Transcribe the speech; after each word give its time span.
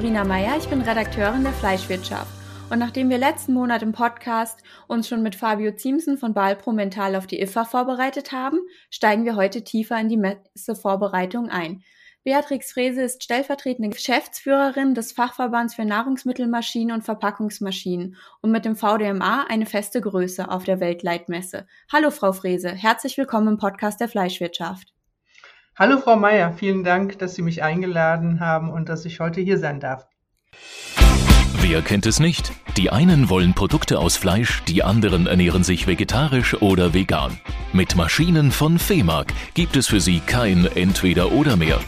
Sabrina 0.00 0.24
Meyer, 0.24 0.56
ich 0.56 0.66
bin 0.66 0.80
Redakteurin 0.80 1.42
der 1.42 1.52
Fleischwirtschaft. 1.52 2.32
Und 2.70 2.78
nachdem 2.78 3.10
wir 3.10 3.18
letzten 3.18 3.52
Monat 3.52 3.82
im 3.82 3.92
Podcast 3.92 4.58
uns 4.88 5.06
schon 5.06 5.22
mit 5.22 5.34
Fabio 5.34 5.72
Ziemsen 5.72 6.16
von 6.16 6.32
Balpro 6.32 6.72
mental 6.72 7.16
auf 7.16 7.26
die 7.26 7.42
IFA 7.42 7.66
vorbereitet 7.66 8.32
haben, 8.32 8.60
steigen 8.88 9.26
wir 9.26 9.36
heute 9.36 9.62
tiefer 9.62 10.00
in 10.00 10.08
die 10.08 10.16
Messevorbereitung 10.16 11.50
ein. 11.50 11.82
Beatrix 12.24 12.72
Frese 12.72 13.02
ist 13.02 13.22
stellvertretende 13.22 13.90
Geschäftsführerin 13.90 14.94
des 14.94 15.12
Fachverbands 15.12 15.74
für 15.74 15.84
Nahrungsmittelmaschinen 15.84 16.94
und 16.94 17.02
Verpackungsmaschinen 17.02 18.16
und 18.40 18.50
mit 18.50 18.64
dem 18.64 18.76
VDMA 18.76 19.44
eine 19.50 19.66
feste 19.66 20.00
Größe 20.00 20.50
auf 20.50 20.64
der 20.64 20.80
Weltleitmesse. 20.80 21.66
Hallo 21.92 22.10
Frau 22.10 22.32
Frese, 22.32 22.70
herzlich 22.70 23.18
willkommen 23.18 23.48
im 23.48 23.58
Podcast 23.58 24.00
der 24.00 24.08
Fleischwirtschaft. 24.08 24.89
Hallo 25.76 25.98
Frau 25.98 26.16
Meier, 26.16 26.52
vielen 26.52 26.84
Dank, 26.84 27.18
dass 27.18 27.34
Sie 27.34 27.42
mich 27.42 27.62
eingeladen 27.62 28.40
haben 28.40 28.70
und 28.70 28.88
dass 28.88 29.04
ich 29.04 29.20
heute 29.20 29.40
hier 29.40 29.58
sein 29.58 29.80
darf. 29.80 30.06
Wer 31.62 31.80
kennt 31.82 32.06
es 32.06 32.20
nicht? 32.20 32.52
Die 32.76 32.90
einen 32.90 33.28
wollen 33.28 33.54
Produkte 33.54 33.98
aus 33.98 34.16
Fleisch, 34.16 34.62
die 34.64 34.82
anderen 34.82 35.26
ernähren 35.26 35.62
sich 35.62 35.86
vegetarisch 35.86 36.60
oder 36.60 36.92
vegan. 36.94 37.38
Mit 37.72 37.96
Maschinen 37.96 38.50
von 38.50 38.78
FEMAG 38.78 39.26
gibt 39.54 39.76
es 39.76 39.86
für 39.86 40.00
sie 40.00 40.20
kein 40.20 40.66
Entweder 40.66 41.32
oder 41.32 41.56
mehr. 41.56 41.78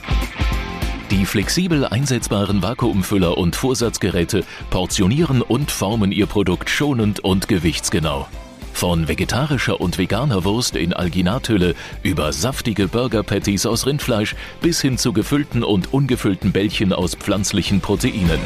Die 1.10 1.26
flexibel 1.26 1.84
einsetzbaren 1.84 2.62
Vakuumfüller 2.62 3.36
und 3.36 3.56
Vorsatzgeräte 3.56 4.44
portionieren 4.70 5.42
und 5.42 5.70
formen 5.70 6.12
ihr 6.12 6.26
Produkt 6.26 6.70
schonend 6.70 7.20
und 7.20 7.48
gewichtsgenau. 7.48 8.28
Von 8.72 9.08
vegetarischer 9.08 9.80
und 9.80 9.98
veganer 9.98 10.44
Wurst 10.44 10.76
in 10.76 10.92
Alginathülle 10.92 11.74
über 12.02 12.32
saftige 12.32 12.88
Burger 12.88 13.22
Patties 13.22 13.66
aus 13.66 13.86
Rindfleisch 13.86 14.34
bis 14.60 14.80
hin 14.80 14.98
zu 14.98 15.12
gefüllten 15.12 15.62
und 15.62 15.92
ungefüllten 15.92 16.52
Bällchen 16.52 16.92
aus 16.92 17.14
pflanzlichen 17.14 17.80
Proteinen. 17.80 18.40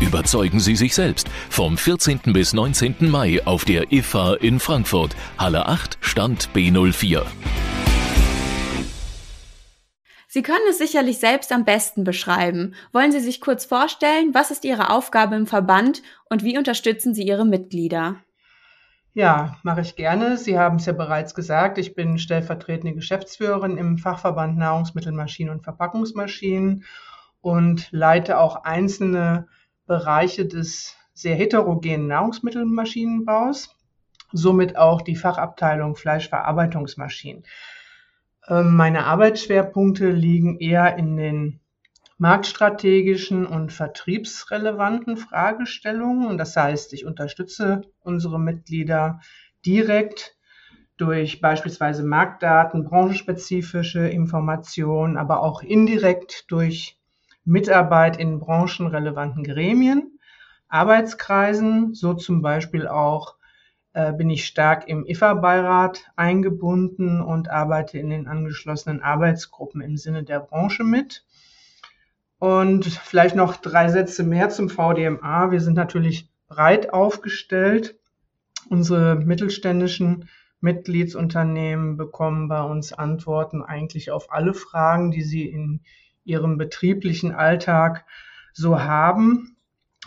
Überzeugen 0.00 0.58
Sie 0.58 0.76
sich 0.76 0.94
selbst 0.94 1.28
vom 1.48 1.78
14. 1.78 2.20
bis 2.32 2.52
19. 2.52 2.96
Mai 3.10 3.40
auf 3.44 3.64
der 3.64 3.92
IFA 3.92 4.34
in 4.34 4.58
Frankfurt, 4.58 5.14
Halle 5.38 5.66
8, 5.66 5.98
Stand 6.00 6.50
B04. 6.54 7.22
Sie 10.26 10.42
können 10.42 10.64
es 10.70 10.78
sicherlich 10.78 11.18
selbst 11.18 11.52
am 11.52 11.64
besten 11.64 12.04
beschreiben. 12.04 12.74
Wollen 12.92 13.12
Sie 13.12 13.20
sich 13.20 13.40
kurz 13.40 13.64
vorstellen, 13.66 14.32
was 14.32 14.50
ist 14.50 14.64
Ihre 14.64 14.90
Aufgabe 14.90 15.36
im 15.36 15.46
Verband 15.46 16.02
und 16.30 16.42
wie 16.42 16.56
unterstützen 16.56 17.14
Sie 17.14 17.22
Ihre 17.22 17.44
Mitglieder? 17.44 18.16
Ja, 19.14 19.56
mache 19.62 19.82
ich 19.82 19.94
gerne. 19.94 20.38
Sie 20.38 20.58
haben 20.58 20.76
es 20.76 20.86
ja 20.86 20.94
bereits 20.94 21.34
gesagt, 21.34 21.76
ich 21.76 21.94
bin 21.94 22.18
stellvertretende 22.18 22.94
Geschäftsführerin 22.94 23.76
im 23.76 23.98
Fachverband 23.98 24.56
Nahrungsmittelmaschinen 24.56 25.52
und 25.52 25.64
Verpackungsmaschinen 25.64 26.84
und 27.42 27.88
leite 27.92 28.38
auch 28.38 28.64
einzelne 28.64 29.48
Bereiche 29.86 30.46
des 30.46 30.96
sehr 31.12 31.36
heterogenen 31.36 32.06
Nahrungsmittelmaschinenbaus, 32.06 33.76
somit 34.32 34.78
auch 34.78 35.02
die 35.02 35.16
Fachabteilung 35.16 35.94
Fleischverarbeitungsmaschinen. 35.94 37.42
Ähm, 38.48 38.74
meine 38.74 39.04
Arbeitsschwerpunkte 39.04 40.10
liegen 40.10 40.58
eher 40.58 40.96
in 40.96 41.18
den 41.18 41.60
marktstrategischen 42.22 43.44
und 43.44 43.72
vertriebsrelevanten 43.72 45.16
Fragestellungen. 45.16 46.38
Das 46.38 46.56
heißt, 46.56 46.92
ich 46.92 47.04
unterstütze 47.04 47.80
unsere 47.98 48.38
Mitglieder 48.38 49.18
direkt 49.66 50.36
durch 50.96 51.40
beispielsweise 51.40 52.04
Marktdaten, 52.04 52.84
branchenspezifische 52.84 54.06
Informationen, 54.06 55.16
aber 55.16 55.42
auch 55.42 55.64
indirekt 55.64 56.44
durch 56.52 56.96
Mitarbeit 57.44 58.18
in 58.18 58.38
branchenrelevanten 58.38 59.42
Gremien, 59.42 60.20
Arbeitskreisen, 60.68 61.92
so 61.92 62.14
zum 62.14 62.40
Beispiel 62.40 62.86
auch 62.86 63.34
äh, 63.94 64.12
bin 64.12 64.30
ich 64.30 64.46
stark 64.46 64.86
im 64.86 65.04
IFA-Beirat 65.04 66.12
eingebunden 66.14 67.20
und 67.20 67.50
arbeite 67.50 67.98
in 67.98 68.10
den 68.10 68.28
angeschlossenen 68.28 69.02
Arbeitsgruppen 69.02 69.80
im 69.80 69.96
Sinne 69.96 70.22
der 70.22 70.38
Branche 70.38 70.84
mit. 70.84 71.24
Und 72.42 72.86
vielleicht 72.86 73.36
noch 73.36 73.54
drei 73.54 73.88
Sätze 73.88 74.24
mehr 74.24 74.48
zum 74.48 74.68
VDMA. 74.68 75.52
Wir 75.52 75.60
sind 75.60 75.74
natürlich 75.74 76.28
breit 76.48 76.92
aufgestellt. 76.92 77.94
Unsere 78.68 79.14
mittelständischen 79.14 80.28
Mitgliedsunternehmen 80.58 81.96
bekommen 81.96 82.48
bei 82.48 82.60
uns 82.62 82.92
Antworten 82.92 83.62
eigentlich 83.62 84.10
auf 84.10 84.32
alle 84.32 84.54
Fragen, 84.54 85.12
die 85.12 85.22
sie 85.22 85.46
in 85.46 85.82
ihrem 86.24 86.58
betrieblichen 86.58 87.30
Alltag 87.30 88.06
so 88.52 88.80
haben. 88.80 89.56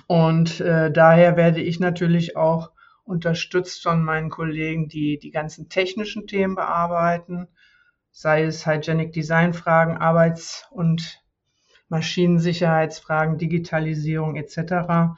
Und 0.08 0.60
äh, 0.60 0.92
daher 0.92 1.38
werde 1.38 1.62
ich 1.62 1.80
natürlich 1.80 2.36
auch 2.36 2.72
unterstützt 3.06 3.82
von 3.82 4.04
meinen 4.04 4.30
Kollegen, 4.30 4.90
die 4.90 5.20
die 5.20 5.32
ganzen 5.32 5.70
technischen 5.70 6.28
Themen 6.28 6.56
bearbeiten, 6.56 7.48
sei 8.12 8.44
es 8.44 8.68
Hygienic 8.68 9.14
Design 9.14 9.54
Fragen, 9.54 9.96
Arbeits- 9.96 10.68
und 10.70 11.25
Maschinensicherheitsfragen, 11.96 13.38
Digitalisierung 13.38 14.36
etc. 14.36 15.16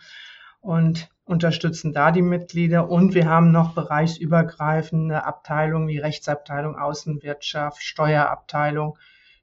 Und 0.61 1.09
unterstützen 1.25 1.91
da 1.91 2.11
die 2.11 2.21
Mitglieder. 2.21 2.89
Und 2.89 3.15
wir 3.15 3.27
haben 3.27 3.51
noch 3.51 3.73
bereichsübergreifende 3.73 5.25
Abteilungen 5.25 5.87
wie 5.87 5.97
Rechtsabteilung, 5.97 6.77
Außenwirtschaft, 6.77 7.81
Steuerabteilung, 7.81 8.97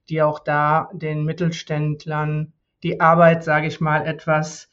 die 0.07 0.21
auch 0.21 0.39
da 0.39 0.89
den 0.93 1.25
Mittelständlern 1.25 2.53
die 2.83 3.01
Arbeit, 3.01 3.43
sage 3.43 3.67
ich 3.67 3.81
mal, 3.81 4.05
etwas 4.07 4.69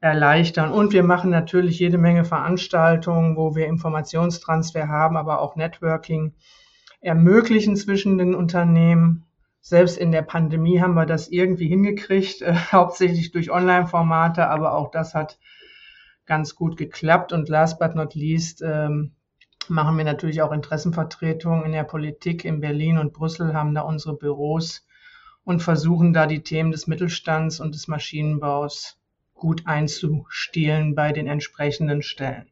erleichtern. 0.00 0.70
Und 0.70 0.92
wir 0.92 1.02
machen 1.02 1.30
natürlich 1.30 1.78
jede 1.78 1.96
Menge 1.96 2.24
Veranstaltungen, 2.24 3.36
wo 3.36 3.54
wir 3.54 3.66
Informationstransfer 3.66 4.88
haben, 4.88 5.16
aber 5.16 5.40
auch 5.40 5.56
Networking 5.56 6.34
ermöglichen 7.00 7.76
zwischen 7.76 8.18
den 8.18 8.34
Unternehmen. 8.34 9.24
Selbst 9.66 9.96
in 9.96 10.12
der 10.12 10.20
Pandemie 10.20 10.82
haben 10.82 10.92
wir 10.92 11.06
das 11.06 11.28
irgendwie 11.28 11.68
hingekriegt, 11.68 12.42
äh, 12.42 12.54
hauptsächlich 12.72 13.32
durch 13.32 13.50
Online-Formate, 13.50 14.46
aber 14.46 14.74
auch 14.74 14.90
das 14.90 15.14
hat 15.14 15.38
ganz 16.26 16.54
gut 16.54 16.76
geklappt. 16.76 17.32
Und 17.32 17.48
last 17.48 17.78
but 17.78 17.94
not 17.94 18.14
least 18.14 18.60
ähm, 18.60 19.12
machen 19.68 19.96
wir 19.96 20.04
natürlich 20.04 20.42
auch 20.42 20.52
Interessenvertretungen 20.52 21.64
in 21.64 21.72
der 21.72 21.84
Politik 21.84 22.44
in 22.44 22.60
Berlin 22.60 22.98
und 22.98 23.14
Brüssel, 23.14 23.54
haben 23.54 23.74
da 23.74 23.80
unsere 23.80 24.14
Büros 24.14 24.86
und 25.44 25.62
versuchen 25.62 26.12
da 26.12 26.26
die 26.26 26.42
Themen 26.42 26.70
des 26.70 26.86
Mittelstands 26.86 27.58
und 27.58 27.74
des 27.74 27.88
Maschinenbaus 27.88 28.98
gut 29.32 29.66
einzustehlen 29.66 30.94
bei 30.94 31.12
den 31.12 31.26
entsprechenden 31.26 32.02
Stellen. 32.02 32.50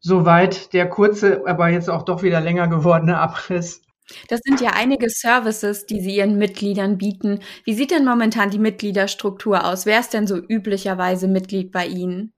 Soweit 0.00 0.72
der 0.72 0.88
kurze, 0.88 1.44
aber 1.46 1.68
jetzt 1.68 1.88
auch 1.88 2.02
doch 2.02 2.24
wieder 2.24 2.40
länger 2.40 2.66
gewordene 2.66 3.18
Abriss. 3.18 3.82
Das 4.28 4.40
sind 4.42 4.60
ja 4.60 4.70
einige 4.74 5.10
Services, 5.10 5.86
die 5.86 6.00
Sie 6.00 6.16
Ihren 6.16 6.38
Mitgliedern 6.38 6.98
bieten. 6.98 7.40
Wie 7.64 7.74
sieht 7.74 7.90
denn 7.90 8.04
momentan 8.04 8.50
die 8.50 8.58
Mitgliederstruktur 8.58 9.64
aus? 9.64 9.86
Wer 9.86 10.00
ist 10.00 10.14
denn 10.14 10.26
so 10.26 10.36
üblicherweise 10.36 11.28
Mitglied 11.28 11.72
bei 11.72 11.86
Ihnen? 11.86 12.32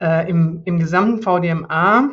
Äh, 0.00 0.28
im, 0.28 0.62
Im 0.64 0.78
gesamten 0.78 1.22
VDMA 1.22 2.10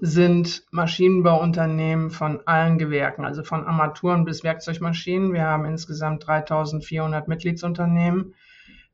sind 0.00 0.64
Maschinenbauunternehmen 0.70 2.10
von 2.10 2.40
allen 2.46 2.78
Gewerken, 2.78 3.24
also 3.24 3.42
von 3.42 3.66
Armaturen 3.66 4.24
bis 4.24 4.44
Werkzeugmaschinen. 4.44 5.32
Wir 5.32 5.44
haben 5.44 5.64
insgesamt 5.64 6.26
3400 6.26 7.28
Mitgliedsunternehmen, 7.28 8.34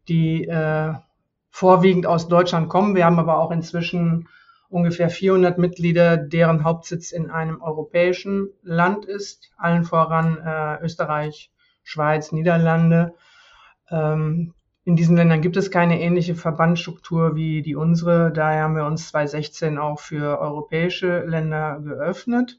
die 0.08 0.44
äh, 0.44 0.94
vorwiegend 1.50 2.06
aus 2.06 2.28
Deutschland 2.28 2.68
kommen. 2.68 2.94
Wir 2.94 3.04
haben 3.04 3.18
aber 3.18 3.38
auch 3.38 3.50
inzwischen 3.50 4.28
ungefähr 4.72 5.10
400 5.10 5.58
Mitglieder, 5.58 6.16
deren 6.16 6.64
Hauptsitz 6.64 7.12
in 7.12 7.30
einem 7.30 7.60
europäischen 7.60 8.48
Land 8.62 9.04
ist, 9.04 9.50
allen 9.56 9.84
voran 9.84 10.38
äh, 10.38 10.82
Österreich, 10.82 11.50
Schweiz, 11.82 12.32
Niederlande. 12.32 13.14
Ähm, 13.90 14.54
in 14.84 14.96
diesen 14.96 15.16
Ländern 15.16 15.42
gibt 15.42 15.56
es 15.56 15.70
keine 15.70 16.00
ähnliche 16.00 16.34
Verbandsstruktur 16.34 17.36
wie 17.36 17.62
die 17.62 17.76
unsere. 17.76 18.32
Daher 18.32 18.64
haben 18.64 18.76
wir 18.76 18.86
uns 18.86 19.10
2016 19.10 19.78
auch 19.78 20.00
für 20.00 20.40
europäische 20.40 21.20
Länder 21.20 21.80
geöffnet. 21.80 22.58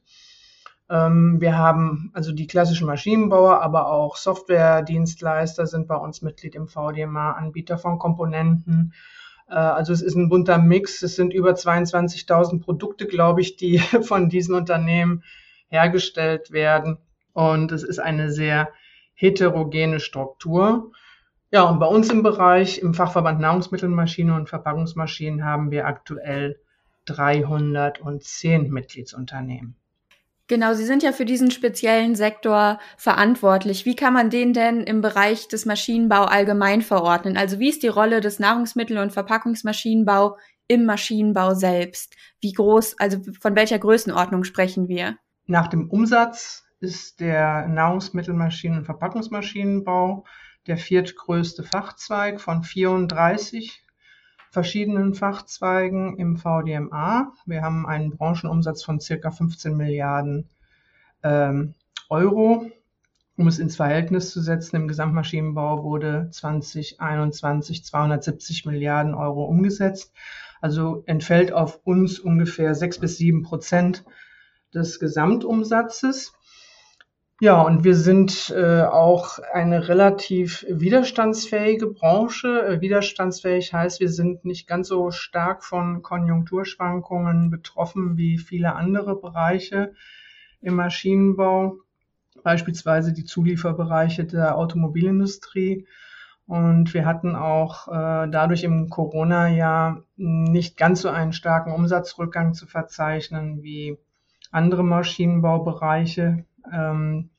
Ähm, 0.90 1.42
wir 1.42 1.58
haben 1.58 2.12
also 2.14 2.32
die 2.32 2.48
klassischen 2.48 2.88
Maschinenbauer, 2.88 3.62
aber 3.62 3.88
auch 3.88 4.16
Softwaredienstleister 4.16 5.66
sind 5.66 5.88
bei 5.88 5.96
uns 5.96 6.22
Mitglied 6.22 6.56
im 6.56 6.68
VDMA, 6.68 7.32
Anbieter 7.32 7.78
von 7.78 7.98
Komponenten. 7.98 8.94
Äh, 9.54 9.58
also 9.58 9.94
es 9.94 10.02
ist 10.02 10.16
ein 10.16 10.30
bunter 10.30 10.58
Mix. 10.58 11.04
Es 11.04 11.16
sind 11.16 11.34
über 11.34 11.52
22.000 11.52 12.62
Produkte, 12.62 13.06
glaube 13.06 13.42
ich, 13.42 13.56
die 13.56 13.80
von 14.02 14.30
diesen 14.30 14.56
Unternehmen 14.56 15.24
hergestellt 15.68 16.52
werden. 16.52 16.98
Und 17.34 17.72
es 17.72 17.84
ist 17.84 18.00
eine 18.00 18.32
sehr 18.32 18.70
heterogene 19.14 20.00
Struktur. 20.00 20.92
Ja, 21.52 21.64
und 21.64 21.80
bei 21.80 21.86
uns 21.86 22.10
im 22.10 22.24
Bereich, 22.24 22.80
im 22.80 22.96
Fachverband 22.96 23.40
Nahrungsmittelmaschinen 23.40 24.36
und 24.36 24.50
Verpackungsmaschinen 24.50 25.46
haben 25.46 25.70
wir 25.70 25.86
aktuell 25.86 26.60
310 27.06 28.72
Mitgliedsunternehmen. 28.72 29.76
Genau, 30.54 30.76
Sie 30.76 30.86
sind 30.86 31.02
ja 31.02 31.14
für 31.14 31.26
diesen 31.26 31.50
speziellen 31.50 32.14
Sektor 32.14 32.78
verantwortlich. 32.96 33.88
Wie 33.88 33.96
kann 33.96 34.14
man 34.14 34.30
den 34.30 34.54
denn 34.54 34.82
im 34.82 35.02
Bereich 35.02 35.48
des 35.48 35.66
Maschinenbau 35.66 36.26
allgemein 36.26 36.84
verordnen? 36.84 37.38
Also 37.38 37.58
wie 37.58 37.70
ist 37.70 37.82
die 37.82 37.88
Rolle 37.88 38.22
des 38.22 38.40
Nahrungsmittel- 38.40 39.00
und 39.00 39.12
Verpackungsmaschinenbau 39.12 40.38
im 40.68 40.86
Maschinenbau 40.86 41.56
selbst? 41.56 42.16
Wie 42.40 42.52
groß, 42.52 43.00
also 43.00 43.18
von 43.42 43.56
welcher 43.56 43.80
Größenordnung 43.80 44.44
sprechen 44.44 44.88
wir? 44.88 45.18
Nach 45.48 45.66
dem 45.66 45.90
Umsatz 45.90 46.64
ist 46.80 47.20
der 47.20 47.68
Nahrungsmittelmaschinen- 47.68 48.78
und 48.78 48.86
Verpackungsmaschinenbau 48.86 50.24
der 50.68 50.78
viertgrößte 50.78 51.64
Fachzweig 51.64 52.40
von 52.40 52.62
34 52.62 53.83
verschiedenen 54.54 55.16
Fachzweigen 55.16 56.16
im 56.18 56.38
VDMA. 56.38 57.34
Wir 57.48 57.64
haben 57.64 57.88
einen 57.88 58.12
Branchenumsatz 58.12 58.84
von 58.84 59.00
circa 59.00 59.32
15 59.32 59.76
Milliarden 59.76 60.48
ähm, 61.24 61.74
Euro. 62.08 62.70
Um 63.36 63.48
es 63.48 63.58
ins 63.58 63.78
Verhältnis 63.78 64.30
zu 64.30 64.42
setzen, 64.42 64.76
im 64.76 64.88
Gesamtmaschinenbau 64.88 65.84
wurde 65.84 66.30
2021 66.30 67.84
270 67.84 68.68
Milliarden 68.68 69.16
Euro 69.16 69.44
umgesetzt. 69.46 70.14
Also 70.62 71.02
entfällt 71.08 71.52
auf 71.52 71.80
uns 71.84 72.20
ungefähr 72.20 72.76
sechs 72.76 73.00
bis 73.00 73.18
sieben 73.18 73.42
Prozent 73.42 74.06
des 74.72 75.00
Gesamtumsatzes. 75.00 76.34
Ja, 77.44 77.62
und 77.62 77.84
wir 77.84 77.96
sind 77.96 78.54
äh, 78.56 78.84
auch 78.84 79.38
eine 79.52 79.90
relativ 79.90 80.66
widerstandsfähige 80.70 81.88
Branche. 81.88 82.66
Äh, 82.66 82.80
widerstandsfähig 82.80 83.74
heißt, 83.74 84.00
wir 84.00 84.08
sind 84.08 84.46
nicht 84.46 84.66
ganz 84.66 84.88
so 84.88 85.12
stark 85.12 85.66
von 85.66 86.02
Konjunkturschwankungen 86.02 87.50
betroffen 87.50 88.16
wie 88.16 88.38
viele 88.38 88.76
andere 88.76 89.20
Bereiche 89.20 89.94
im 90.62 90.76
Maschinenbau, 90.76 91.80
beispielsweise 92.46 93.12
die 93.12 93.26
Zulieferbereiche 93.26 94.24
der 94.24 94.58
Automobilindustrie. 94.58 95.86
Und 96.48 96.94
wir 96.94 97.06
hatten 97.06 97.36
auch 97.36 97.90
äh, 97.90 98.30
dadurch 98.30 98.64
im 98.64 98.90
Corona-Jahr 98.90 100.02
nicht 100.16 100.78
ganz 100.78 101.02
so 101.02 101.10
einen 101.10 101.34
starken 101.34 101.74
Umsatzrückgang 101.74 102.54
zu 102.54 102.68
verzeichnen 102.68 103.62
wie 103.64 103.98
andere 104.50 104.86
Maschinenbaubereiche. 104.86 106.46
Ähm, 106.72 107.32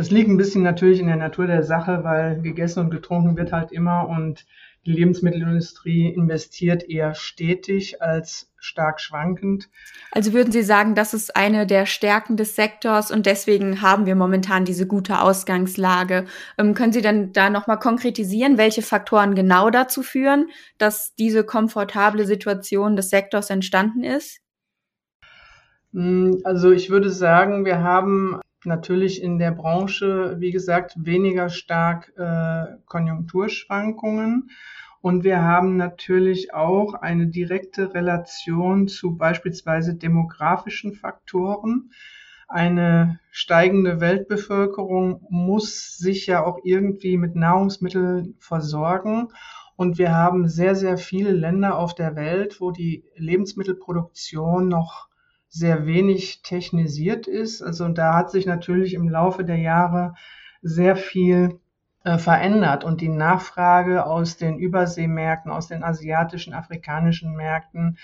das 0.00 0.10
liegt 0.10 0.30
ein 0.30 0.38
bisschen 0.38 0.62
natürlich 0.62 0.98
in 0.98 1.08
der 1.08 1.16
Natur 1.16 1.46
der 1.46 1.62
Sache, 1.62 2.02
weil 2.04 2.40
gegessen 2.40 2.80
und 2.80 2.90
getrunken 2.90 3.36
wird 3.36 3.52
halt 3.52 3.70
immer 3.70 4.08
und 4.08 4.46
die 4.86 4.92
Lebensmittelindustrie 4.92 6.08
investiert 6.08 6.88
eher 6.88 7.14
stetig 7.14 8.00
als 8.00 8.50
stark 8.56 8.98
schwankend. 8.98 9.68
Also 10.10 10.32
würden 10.32 10.52
Sie 10.52 10.62
sagen, 10.62 10.94
das 10.94 11.12
ist 11.12 11.36
eine 11.36 11.66
der 11.66 11.84
Stärken 11.84 12.38
des 12.38 12.56
Sektors 12.56 13.10
und 13.10 13.26
deswegen 13.26 13.82
haben 13.82 14.06
wir 14.06 14.14
momentan 14.14 14.64
diese 14.64 14.86
gute 14.86 15.20
Ausgangslage. 15.20 16.24
Ähm, 16.56 16.72
können 16.72 16.94
Sie 16.94 17.02
dann 17.02 17.34
da 17.34 17.50
nochmal 17.50 17.78
konkretisieren, 17.78 18.56
welche 18.56 18.80
Faktoren 18.80 19.34
genau 19.34 19.68
dazu 19.68 20.02
führen, 20.02 20.46
dass 20.78 21.14
diese 21.14 21.44
komfortable 21.44 22.24
Situation 22.24 22.96
des 22.96 23.10
Sektors 23.10 23.50
entstanden 23.50 24.02
ist? 24.02 24.40
Hm, 25.92 26.40
also 26.44 26.70
ich 26.70 26.88
würde 26.88 27.10
sagen, 27.10 27.66
wir 27.66 27.82
haben 27.82 28.40
natürlich 28.64 29.22
in 29.22 29.38
der 29.38 29.52
Branche, 29.52 30.36
wie 30.38 30.50
gesagt, 30.50 30.94
weniger 30.96 31.48
stark 31.48 32.12
äh, 32.16 32.76
Konjunkturschwankungen. 32.86 34.50
Und 35.02 35.24
wir 35.24 35.42
haben 35.42 35.76
natürlich 35.76 36.52
auch 36.52 36.94
eine 36.94 37.26
direkte 37.26 37.94
Relation 37.94 38.86
zu 38.86 39.16
beispielsweise 39.16 39.94
demografischen 39.94 40.92
Faktoren. 40.92 41.90
Eine 42.48 43.20
steigende 43.30 44.00
Weltbevölkerung 44.00 45.24
muss 45.30 45.96
sich 45.96 46.26
ja 46.26 46.44
auch 46.44 46.58
irgendwie 46.64 47.16
mit 47.16 47.36
Nahrungsmitteln 47.36 48.34
versorgen. 48.38 49.28
Und 49.76 49.98
wir 49.98 50.14
haben 50.14 50.48
sehr, 50.48 50.74
sehr 50.74 50.98
viele 50.98 51.32
Länder 51.32 51.78
auf 51.78 51.94
der 51.94 52.16
Welt, 52.16 52.60
wo 52.60 52.70
die 52.70 53.04
Lebensmittelproduktion 53.14 54.68
noch 54.68 55.09
sehr 55.50 55.84
wenig 55.84 56.42
technisiert 56.42 57.26
ist. 57.26 57.60
Also 57.60 57.88
da 57.88 58.14
hat 58.14 58.30
sich 58.30 58.46
natürlich 58.46 58.94
im 58.94 59.08
Laufe 59.08 59.44
der 59.44 59.58
Jahre 59.58 60.14
sehr 60.62 60.96
viel 60.96 61.60
äh, 62.04 62.16
verändert 62.16 62.84
und 62.84 63.00
die 63.00 63.08
Nachfrage 63.08 64.06
aus 64.06 64.36
den 64.36 64.58
Überseemärkten, 64.58 65.50
aus 65.50 65.66
den 65.66 65.82
asiatischen, 65.82 66.54
afrikanischen 66.54 67.34
Märkten, 67.34 67.98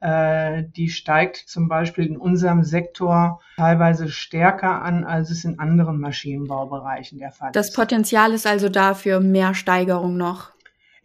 äh, 0.00 0.64
die 0.76 0.88
steigt 0.88 1.36
zum 1.36 1.68
Beispiel 1.68 2.06
in 2.06 2.16
unserem 2.16 2.62
Sektor 2.62 3.40
teilweise 3.56 4.08
stärker 4.08 4.82
an, 4.82 5.04
als 5.04 5.30
es 5.30 5.44
in 5.44 5.58
anderen 5.58 5.98
Maschinenbaubereichen 5.98 7.18
der 7.18 7.32
Fall 7.32 7.48
ist. 7.48 7.56
Das 7.56 7.72
Potenzial 7.72 8.32
ist 8.32 8.46
also 8.46 8.68
da 8.68 8.94
für 8.94 9.20
mehr 9.20 9.54
Steigerung 9.54 10.16
noch. 10.16 10.52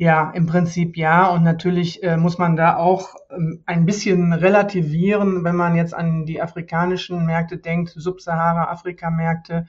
Ja, 0.01 0.31
im 0.31 0.45
Prinzip 0.45 0.95
ja. 0.95 1.27
Und 1.27 1.43
natürlich 1.43 2.01
äh, 2.03 2.15
muss 2.15 2.37
man 2.37 2.55
da 2.55 2.77
auch 2.77 3.15
ähm, 3.31 3.63
ein 3.65 3.85
bisschen 3.85 4.31
relativieren, 4.31 5.43
wenn 5.43 5.57
man 5.57 5.75
jetzt 5.75 5.93
an 5.93 6.25
die 6.25 6.41
afrikanischen 6.41 7.25
Märkte 7.25 7.57
denkt, 7.57 7.89
Subsahara-Afrika-Märkte. 7.89 9.65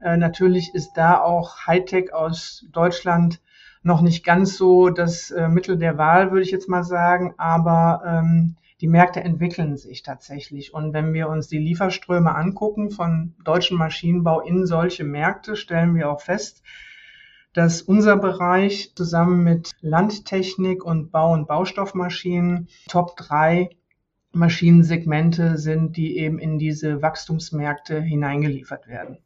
Äh, 0.00 0.16
natürlich 0.16 0.74
ist 0.74 0.94
da 0.94 1.20
auch 1.20 1.68
Hightech 1.68 2.12
aus 2.12 2.66
Deutschland 2.72 3.40
noch 3.84 4.00
nicht 4.00 4.24
ganz 4.24 4.56
so 4.56 4.90
das 4.90 5.30
äh, 5.30 5.46
Mittel 5.46 5.78
der 5.78 5.96
Wahl, 5.96 6.32
würde 6.32 6.42
ich 6.42 6.50
jetzt 6.50 6.68
mal 6.68 6.82
sagen. 6.82 7.34
Aber 7.38 8.02
ähm, 8.04 8.56
die 8.80 8.88
Märkte 8.88 9.20
entwickeln 9.20 9.76
sich 9.76 10.02
tatsächlich. 10.02 10.74
Und 10.74 10.94
wenn 10.94 11.14
wir 11.14 11.28
uns 11.28 11.46
die 11.46 11.58
Lieferströme 11.58 12.34
angucken 12.34 12.90
von 12.90 13.36
deutschen 13.44 13.78
Maschinenbau 13.78 14.40
in 14.40 14.66
solche 14.66 15.04
Märkte, 15.04 15.54
stellen 15.54 15.94
wir 15.94 16.10
auch 16.10 16.22
fest, 16.22 16.64
dass 17.52 17.82
unser 17.82 18.16
Bereich 18.16 18.92
zusammen 18.94 19.42
mit 19.42 19.72
Landtechnik 19.80 20.84
und 20.84 21.10
Bau- 21.10 21.32
und 21.32 21.48
Baustoffmaschinen 21.48 22.68
Top 22.88 23.16
3 23.16 23.70
Maschinensegmente 24.32 25.58
sind, 25.58 25.96
die 25.96 26.18
eben 26.18 26.38
in 26.38 26.58
diese 26.58 27.02
Wachstumsmärkte 27.02 28.00
hineingeliefert 28.00 28.86
werden. 28.86 29.18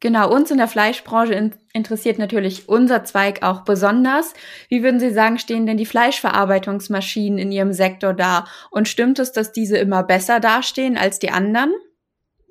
Genau, 0.00 0.32
uns 0.32 0.50
in 0.52 0.58
der 0.58 0.68
Fleischbranche 0.68 1.34
in 1.34 1.54
interessiert 1.72 2.18
natürlich 2.18 2.68
unser 2.68 3.04
Zweig 3.04 3.42
auch 3.42 3.62
besonders. 3.62 4.32
Wie 4.68 4.82
würden 4.82 5.00
Sie 5.00 5.10
sagen, 5.10 5.38
stehen 5.38 5.66
denn 5.66 5.76
die 5.76 5.86
Fleischverarbeitungsmaschinen 5.86 7.38
in 7.38 7.50
Ihrem 7.52 7.72
Sektor 7.72 8.14
da? 8.14 8.46
Und 8.70 8.88
stimmt 8.88 9.18
es, 9.18 9.32
dass 9.32 9.52
diese 9.52 9.76
immer 9.76 10.04
besser 10.04 10.38
dastehen 10.38 10.96
als 10.96 11.18
die 11.18 11.30
anderen? 11.30 11.72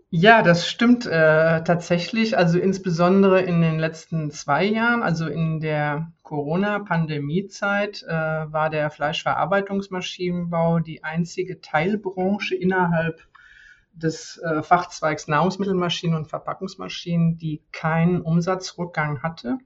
Ja, 0.09 0.41
das 0.41 0.67
stimmt 0.67 1.05
äh, 1.05 1.63
tatsächlich. 1.63 2.37
Also 2.37 2.59
insbesondere 2.59 3.41
in 3.41 3.61
den 3.61 3.77
letzten 3.77 4.31
zwei 4.31 4.63
Jahren, 4.63 5.03
also 5.03 5.27
in 5.27 5.59
der 5.59 6.13
Corona-Pandemie-Zeit, 6.23 8.03
äh, 8.03 8.09
war 8.09 8.69
der 8.69 8.89
Fleischverarbeitungsmaschinenbau 8.89 10.79
die 10.79 11.03
einzige 11.03 11.59
Teilbranche 11.59 12.55
innerhalb 12.55 13.21
des 13.91 14.37
äh, 14.37 14.63
Fachzweigs 14.63 15.27
Nahrungsmittelmaschinen 15.27 16.15
und 16.15 16.27
Verpackungsmaschinen, 16.29 17.37
die 17.37 17.63
keinen 17.73 18.21
Umsatzrückgang 18.21 19.21
hatte. 19.23 19.57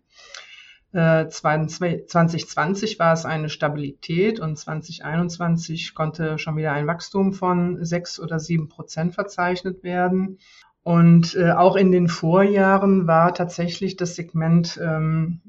2020 0.94 2.96
äh, 2.96 3.00
war 3.00 3.14
es 3.14 3.26
eine 3.26 3.50
Stabilität 3.50 4.40
und 4.40 4.58
2021 4.58 5.96
konnte 5.96 6.38
schon 6.38 6.58
wieder 6.58 6.74
ein 6.74 6.88
Wachstum 6.88 7.32
von 7.32 7.84
sechs 7.86 8.20
oder 8.20 8.40
sieben 8.40 8.68
Prozent 8.68 9.14
verzeichnet 9.14 9.84
werden. 9.84 10.40
Und 10.84 11.36
äh, 11.36 11.52
auch 11.52 11.76
in 11.76 11.92
den 11.92 12.08
Vorjahren 12.08 13.08
war 13.08 13.34
tatsächlich 13.34 13.96
das 13.96 14.16
Segment 14.16 14.80
ähm, 14.84 15.40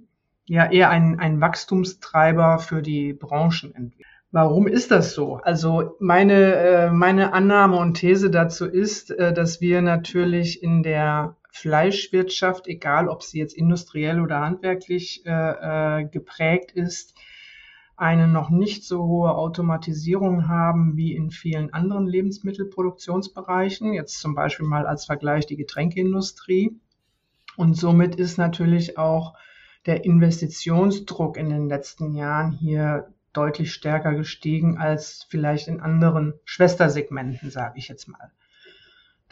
ja 0.46 0.70
eher 0.70 0.90
ein, 0.90 1.18
ein 1.18 1.40
Wachstumstreiber 1.40 2.58
für 2.58 2.82
die 2.82 3.12
Branchenentwicklung. 3.12 4.06
Warum 4.30 4.66
ist 4.66 4.90
das 4.90 5.12
so? 5.12 5.40
Also 5.42 5.96
meine, 6.00 6.54
äh, 6.54 6.90
meine 6.90 7.34
Annahme 7.34 7.76
und 7.76 7.94
These 7.94 8.30
dazu 8.30 8.66
ist, 8.66 9.10
äh, 9.10 9.34
dass 9.34 9.60
wir 9.60 9.82
natürlich 9.82 10.62
in 10.62 10.82
der 10.82 11.36
Fleischwirtschaft, 11.52 12.66
egal 12.66 13.08
ob 13.08 13.22
sie 13.22 13.38
jetzt 13.38 13.54
industriell 13.54 14.20
oder 14.20 14.40
handwerklich 14.40 15.24
äh, 15.26 16.00
äh, 16.00 16.04
geprägt 16.06 16.72
ist, 16.72 17.14
eine 17.94 18.26
noch 18.26 18.50
nicht 18.50 18.84
so 18.84 19.04
hohe 19.04 19.34
Automatisierung 19.34 20.48
haben 20.48 20.96
wie 20.96 21.14
in 21.14 21.30
vielen 21.30 21.72
anderen 21.72 22.06
Lebensmittelproduktionsbereichen. 22.06 23.92
Jetzt 23.92 24.18
zum 24.18 24.34
Beispiel 24.34 24.66
mal 24.66 24.86
als 24.86 25.04
Vergleich 25.04 25.46
die 25.46 25.56
Getränkeindustrie. 25.56 26.80
Und 27.56 27.76
somit 27.76 28.16
ist 28.16 28.38
natürlich 28.38 28.96
auch 28.96 29.34
der 29.84 30.04
Investitionsdruck 30.04 31.36
in 31.36 31.50
den 31.50 31.68
letzten 31.68 32.14
Jahren 32.14 32.50
hier 32.50 33.12
deutlich 33.34 33.72
stärker 33.72 34.14
gestiegen 34.14 34.78
als 34.78 35.26
vielleicht 35.28 35.68
in 35.68 35.80
anderen 35.80 36.32
Schwestersegmenten, 36.44 37.50
sage 37.50 37.78
ich 37.78 37.88
jetzt 37.88 38.08
mal. 38.08 38.32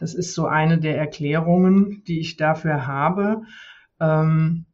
Das 0.01 0.15
ist 0.15 0.35
so 0.35 0.47
eine 0.47 0.79
der 0.79 0.97
Erklärungen, 0.97 2.03
die 2.09 2.21
ich 2.21 2.37
dafür 2.37 2.87
habe. 2.87 3.43
Ähm, 4.01 4.65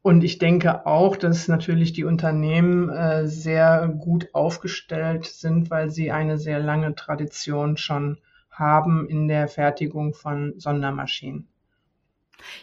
und 0.00 0.24
ich 0.24 0.38
denke 0.38 0.86
auch, 0.86 1.16
dass 1.16 1.46
natürlich 1.46 1.92
die 1.92 2.04
Unternehmen 2.04 2.88
äh, 2.88 3.28
sehr 3.28 3.86
gut 3.88 4.30
aufgestellt 4.32 5.26
sind, 5.26 5.70
weil 5.70 5.90
sie 5.90 6.10
eine 6.10 6.38
sehr 6.38 6.58
lange 6.58 6.94
Tradition 6.94 7.76
schon 7.76 8.18
haben 8.50 9.06
in 9.08 9.28
der 9.28 9.48
Fertigung 9.48 10.14
von 10.14 10.54
Sondermaschinen. 10.58 11.51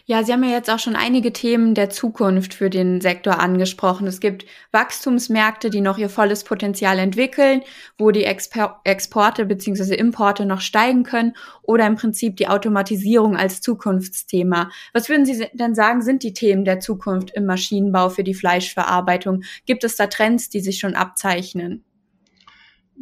Ja, 0.04 0.22
Sie 0.24 0.32
haben 0.32 0.44
ja 0.44 0.50
jetzt 0.50 0.70
auch 0.70 0.78
schon 0.78 0.96
einige 0.96 1.32
Themen 1.32 1.74
der 1.74 1.90
Zukunft 1.90 2.54
für 2.54 2.70
den 2.70 3.00
Sektor 3.00 3.38
angesprochen. 3.40 4.06
Es 4.06 4.20
gibt 4.20 4.44
Wachstumsmärkte, 4.72 5.70
die 5.70 5.80
noch 5.80 5.98
ihr 5.98 6.08
volles 6.08 6.44
Potenzial 6.44 6.98
entwickeln, 6.98 7.62
wo 7.98 8.10
die 8.10 8.24
Exper 8.24 8.80
Exporte 8.84 9.46
bzw. 9.46 9.94
Importe 9.94 10.46
noch 10.46 10.60
steigen 10.60 11.02
können 11.04 11.34
oder 11.62 11.86
im 11.86 11.96
Prinzip 11.96 12.36
die 12.36 12.48
Automatisierung 12.48 13.36
als 13.36 13.60
Zukunftsthema. 13.60 14.70
Was 14.92 15.08
würden 15.08 15.26
Sie 15.26 15.46
denn 15.52 15.74
sagen, 15.74 16.02
sind 16.02 16.22
die 16.22 16.34
Themen 16.34 16.64
der 16.64 16.80
Zukunft 16.80 17.30
im 17.34 17.46
Maschinenbau 17.46 18.08
für 18.10 18.24
die 18.24 18.34
Fleischverarbeitung? 18.34 19.42
Gibt 19.66 19.84
es 19.84 19.96
da 19.96 20.06
Trends, 20.06 20.48
die 20.48 20.60
sich 20.60 20.78
schon 20.78 20.94
abzeichnen? 20.94 21.84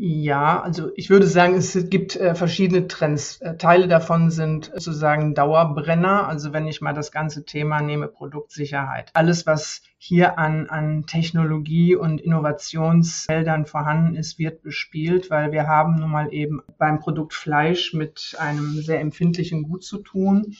Ja, 0.00 0.60
also 0.60 0.92
ich 0.94 1.10
würde 1.10 1.26
sagen, 1.26 1.54
es 1.54 1.76
gibt 1.90 2.14
äh, 2.14 2.36
verschiedene 2.36 2.86
Trends. 2.86 3.40
Äh, 3.40 3.56
Teile 3.56 3.88
davon 3.88 4.30
sind 4.30 4.66
sozusagen 4.66 5.34
Dauerbrenner. 5.34 6.28
Also 6.28 6.52
wenn 6.52 6.68
ich 6.68 6.80
mal 6.80 6.92
das 6.92 7.10
ganze 7.10 7.44
Thema 7.44 7.82
nehme, 7.82 8.06
Produktsicherheit. 8.06 9.10
Alles, 9.14 9.44
was 9.44 9.82
hier 9.96 10.38
an, 10.38 10.68
an 10.68 11.06
Technologie 11.08 11.96
und 11.96 12.20
Innovationsfeldern 12.20 13.66
vorhanden 13.66 14.14
ist, 14.14 14.38
wird 14.38 14.62
bespielt, 14.62 15.30
weil 15.30 15.50
wir 15.50 15.66
haben 15.66 15.96
nun 15.96 16.12
mal 16.12 16.32
eben 16.32 16.60
beim 16.78 17.00
Produkt 17.00 17.34
Fleisch 17.34 17.92
mit 17.92 18.36
einem 18.38 18.80
sehr 18.80 19.00
empfindlichen 19.00 19.64
Gut 19.64 19.82
zu 19.82 19.98
tun. 19.98 20.54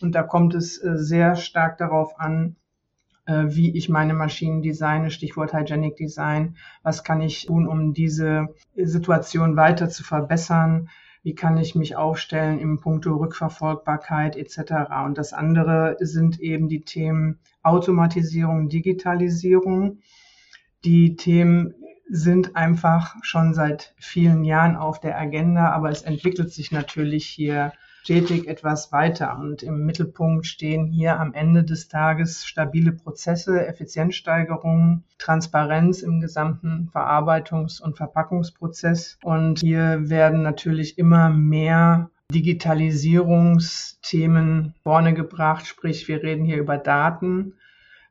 Und 0.00 0.14
da 0.14 0.22
kommt 0.22 0.54
es 0.54 0.82
äh, 0.82 0.96
sehr 0.96 1.36
stark 1.36 1.76
darauf 1.76 2.18
an, 2.18 2.56
wie 3.28 3.76
ich 3.76 3.88
meine 3.88 4.14
Maschinen 4.14 4.62
designe, 4.62 5.10
Stichwort 5.10 5.52
Hygienic 5.52 5.96
Design. 5.96 6.56
Was 6.82 7.04
kann 7.04 7.20
ich 7.20 7.46
tun, 7.46 7.68
um 7.68 7.92
diese 7.92 8.54
Situation 8.74 9.56
weiter 9.56 9.90
zu 9.90 10.02
verbessern? 10.02 10.88
Wie 11.22 11.34
kann 11.34 11.58
ich 11.58 11.74
mich 11.74 11.94
aufstellen 11.94 12.58
im 12.58 12.80
Punkto 12.80 13.16
Rückverfolgbarkeit 13.16 14.36
etc. 14.36 14.90
Und 15.04 15.18
das 15.18 15.34
andere 15.34 15.96
sind 16.00 16.40
eben 16.40 16.68
die 16.68 16.82
Themen 16.82 17.38
Automatisierung, 17.62 18.70
Digitalisierung. 18.70 19.98
Die 20.84 21.16
Themen 21.16 21.74
sind 22.08 22.56
einfach 22.56 23.16
schon 23.20 23.52
seit 23.52 23.94
vielen 23.98 24.42
Jahren 24.44 24.76
auf 24.76 25.00
der 25.00 25.18
Agenda, 25.18 25.70
aber 25.70 25.90
es 25.90 26.00
entwickelt 26.00 26.50
sich 26.50 26.72
natürlich 26.72 27.26
hier 27.26 27.72
stetig 28.08 28.48
etwas 28.48 28.90
weiter. 28.90 29.38
Und 29.38 29.62
im 29.62 29.84
Mittelpunkt 29.84 30.46
stehen 30.46 30.86
hier 30.86 31.20
am 31.20 31.34
Ende 31.34 31.62
des 31.62 31.88
Tages 31.88 32.46
stabile 32.46 32.92
Prozesse, 32.92 33.66
Effizienzsteigerung, 33.66 35.04
Transparenz 35.18 36.00
im 36.00 36.18
gesamten 36.18 36.88
Verarbeitungs- 36.90 37.82
und 37.82 37.98
Verpackungsprozess. 37.98 39.18
Und 39.22 39.58
hier 39.58 40.08
werden 40.08 40.40
natürlich 40.40 40.96
immer 40.96 41.28
mehr 41.28 42.08
Digitalisierungsthemen 42.32 44.72
vorne 44.82 45.12
gebracht, 45.12 45.66
sprich 45.66 46.08
wir 46.08 46.22
reden 46.22 46.46
hier 46.46 46.56
über 46.56 46.78
Daten, 46.78 47.52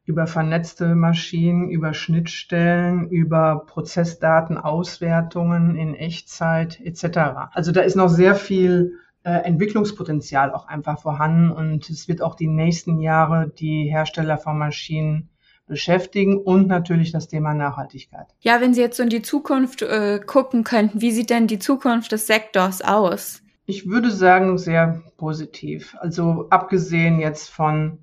über 0.06 0.28
vernetzte 0.28 0.94
Maschinen, 0.94 1.72
über 1.72 1.96
Schnittstellen, 1.96 3.10
über 3.10 3.64
Prozessdatenauswertungen 3.66 5.76
in 5.76 5.96
Echtzeit 5.96 6.80
etc. 6.82 7.48
Also 7.54 7.72
da 7.72 7.82
ist 7.82 7.96
noch 7.96 8.10
sehr 8.10 8.36
viel 8.36 8.94
Entwicklungspotenzial 9.32 10.54
auch 10.54 10.68
einfach 10.68 11.02
vorhanden 11.02 11.52
und 11.52 11.90
es 11.90 12.08
wird 12.08 12.22
auch 12.22 12.36
die 12.36 12.48
nächsten 12.48 13.00
Jahre 13.00 13.50
die 13.50 13.90
Hersteller 13.90 14.38
von 14.38 14.58
Maschinen 14.58 15.30
beschäftigen 15.68 16.38
und 16.38 16.68
natürlich 16.68 17.12
das 17.12 17.28
Thema 17.28 17.54
Nachhaltigkeit. 17.54 18.28
Ja, 18.40 18.62
wenn 18.62 18.74
Sie 18.74 18.82
jetzt 18.82 18.98
so 18.98 19.04
in 19.04 19.10
die 19.10 19.22
Zukunft 19.22 19.82
äh, 19.82 20.20
gucken 20.26 20.64
könnten, 20.64 21.02
wie 21.02 21.12
sieht 21.12 21.30
denn 21.30 21.48
die 21.48 21.60
Zukunft 21.60 22.12
des 22.12 22.26
Sektors 22.26 22.82
aus? 22.82 23.42
Ich 23.66 23.90
würde 23.90 24.12
sagen, 24.12 24.58
sehr 24.58 25.02
positiv. 25.18 25.96
Also 26.00 26.48
abgesehen 26.50 27.20
jetzt 27.20 27.50
von 27.50 28.00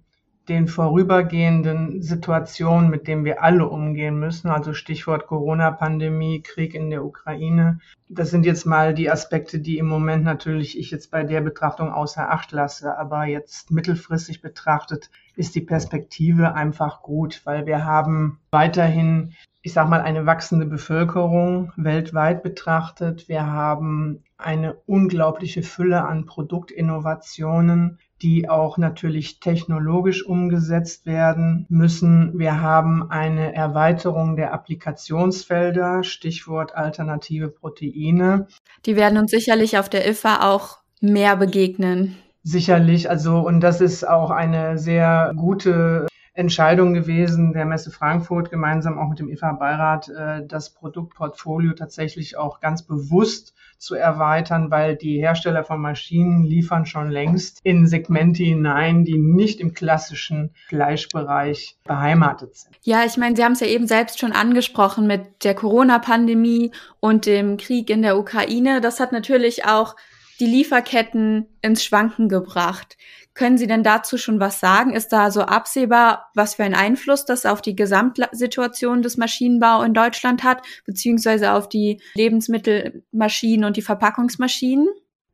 den 0.49 0.69
vorübergehenden 0.69 2.03
Situationen, 2.03 2.91
mit 2.91 3.07
denen 3.07 3.25
wir 3.25 3.43
alle 3.43 3.67
umgehen 3.67 4.19
müssen, 4.19 4.49
also 4.49 4.75
Stichwort 4.75 5.27
Corona-Pandemie, 5.27 6.43
Krieg 6.43 6.75
in 6.75 6.91
der 6.91 7.05
Ukraine. 7.05 7.79
Das 8.09 8.31
sind 8.31 8.45
jetzt 8.45 8.67
mal 8.67 8.93
die 8.93 9.11
Aspekte, 9.11 9.59
die 9.59 9.79
im 9.79 9.87
Moment 9.87 10.25
natürlich 10.25 10.79
ich 10.79 10.91
jetzt 10.91 11.11
bei 11.11 11.25
der 11.25 11.41
Betrachtung 11.41 11.91
außer 11.91 12.31
Acht 12.31 12.53
lasse. 12.53 12.99
Aber 12.99 13.25
jetzt 13.25 13.71
mittelfristig 13.71 14.43
betrachtet 14.43 15.11
ist 15.37 15.55
die 15.55 15.63
Perspektive 15.63 16.55
einfach 16.55 17.03
gut, 17.03 17.41
weil 17.45 17.65
wir 17.67 17.85
haben 17.85 18.39
weiterhin, 18.51 19.33
ich 19.63 19.73
sag 19.73 19.89
mal, 19.89 20.03
eine 20.03 20.27
wachsende 20.27 20.67
Bevölkerung 20.67 21.73
weltweit 21.77 22.43
betrachtet. 22.43 23.29
Wir 23.29 23.47
haben 23.47 24.23
eine 24.37 24.75
unglaubliche 24.87 25.63
Fülle 25.63 26.05
an 26.05 26.27
Produktinnovationen 26.27 27.99
die 28.23 28.49
auch 28.49 28.79
natürlich 28.79 29.41
technologisch 29.41 30.25
umgesetzt 30.25 31.07
werden 31.07 31.67
müssen. 31.69 32.39
Wir 32.39 32.61
haben 32.61 33.11
eine 33.11 33.55
Erweiterung 33.55 34.37
der 34.37 34.53
Applikationsfelder, 34.53 36.05
Stichwort 36.05 36.75
alternative 36.75 37.49
Proteine. 37.49 38.47
Die 38.87 38.97
werden 38.97 39.19
uns 39.19 39.31
sicherlich 39.31 39.79
auf 39.79 39.89
der 39.89 40.09
IFA 40.09 40.51
auch 40.53 40.79
mehr 41.01 41.37
begegnen. 41.37 42.17
Sicherlich, 42.43 43.09
also 43.09 43.39
und 43.39 43.61
das 43.61 43.81
ist 43.81 44.07
auch 44.07 44.31
eine 44.31 44.79
sehr 44.79 45.33
gute 45.35 46.07
Entscheidung 46.35 46.95
gewesen 46.95 47.53
der 47.53 47.65
Messe 47.65 47.93
Frankfurt 47.93 48.51
gemeinsam 48.51 48.99
auch 48.99 49.09
mit 49.09 49.21
dem 49.21 49.29
IFA-Beirat, 49.29 50.09
äh, 50.09 50.47
das 50.47 50.75
Produktportfolio 50.75 51.73
tatsächlich 51.75 52.37
auch 52.37 52.61
ganz 52.61 52.83
bewusst 52.83 53.55
zu 53.79 53.95
erweitern, 53.95 54.71
weil 54.71 54.97
die 54.97 55.19
Hersteller 55.19 55.63
von 55.63 55.81
Maschinen 55.81 56.43
liefern 56.43 56.87
schon 56.87 57.11
längst 57.11 57.61
in 57.63 57.87
Segmente 57.87 58.43
hinein, 58.43 59.05
die 59.05 59.19
nicht 59.19 59.61
im 59.61 59.75
klassischen 59.75 60.51
Fleischbereich 60.67 61.77
beheimatet 61.85 62.57
sind. 62.57 62.77
Ja, 62.83 63.05
ich 63.05 63.17
meine, 63.17 63.37
Sie 63.37 63.45
haben 63.45 63.53
es 63.53 63.61
ja 63.61 63.67
eben 63.67 63.87
selbst 63.87 64.19
schon 64.19 64.33
angesprochen 64.33 65.07
mit 65.07 65.45
der 65.45 65.55
Corona-Pandemie 65.55 66.73
und 66.99 67.27
dem 67.27 67.59
Krieg 67.59 67.91
in 67.91 68.03
der 68.03 68.19
Ukraine. 68.19 68.81
Das 68.81 68.99
hat 68.99 69.13
natürlich 69.13 69.67
auch 69.67 69.95
die 70.41 70.47
Lieferketten 70.47 71.47
ins 71.63 71.85
Schwanken 71.85 72.29
gebracht. 72.29 72.97
Können 73.35 73.59
Sie 73.59 73.67
denn 73.67 73.83
dazu 73.83 74.17
schon 74.17 74.39
was 74.39 74.61
sagen? 74.61 74.93
Ist 74.93 75.09
da 75.09 75.31
so 75.31 75.43
absehbar, 75.43 76.31
was 76.35 76.55
für 76.55 76.65
einen 76.65 76.75
Einfluss 76.75 77.25
das 77.25 77.47
auf 77.47 77.63
die 77.63 77.75
Gesamtsituation 77.75 79.03
des 79.03 79.17
Maschinenbau 79.17 79.83
in 79.83 79.93
Deutschland 79.95 80.45
hat, 80.45 80.63
beziehungsweise 80.87 81.53
auf 81.53 81.69
die 81.69 82.01
Lebensmittelmaschinen 82.15 83.65
und 83.65 83.77
die 83.77 83.83
Verpackungsmaschinen? 83.83 84.89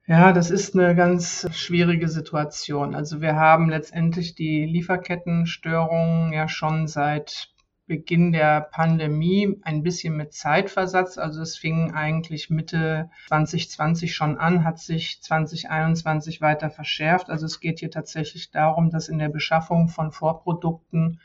Ja, 0.07 0.33
das 0.33 0.50
ist 0.50 0.75
eine 0.75 0.97
ganz 0.97 1.47
schwierige 1.52 2.09
Situation. 2.09 2.97
Also 2.97 3.21
wir 3.21 3.37
haben 3.37 3.69
letztendlich 3.71 4.35
die 4.35 4.64
Lieferkettenstörungen 4.64 6.33
ja 6.33 6.49
schon 6.49 6.88
seit 6.88 7.50
Beginn 7.90 8.30
der 8.30 8.61
Pandemie 8.61 9.61
ein 9.64 9.82
bisschen 9.82 10.16
mit 10.16 10.32
Zeitversatz. 10.32 11.18
Also 11.18 11.42
es 11.42 11.59
fing 11.59 11.92
eigentlich 11.92 12.49
Mitte 12.49 13.11
2020 13.26 14.14
schon 14.14 14.38
an, 14.38 14.62
hat 14.62 14.78
sich 14.78 15.20
2021 15.20 16.40
weiter 16.40 16.70
verschärft. 16.70 17.30
Also 17.30 17.47
es 17.47 17.59
geht 17.59 17.80
hier 17.80 17.90
tatsächlich 17.90 18.52
darum, 18.52 18.90
dass 18.90 19.09
in 19.09 19.18
der 19.18 19.28
Beschaffung 19.28 19.88
von 19.88 20.12
Vorprodukten 20.12 21.18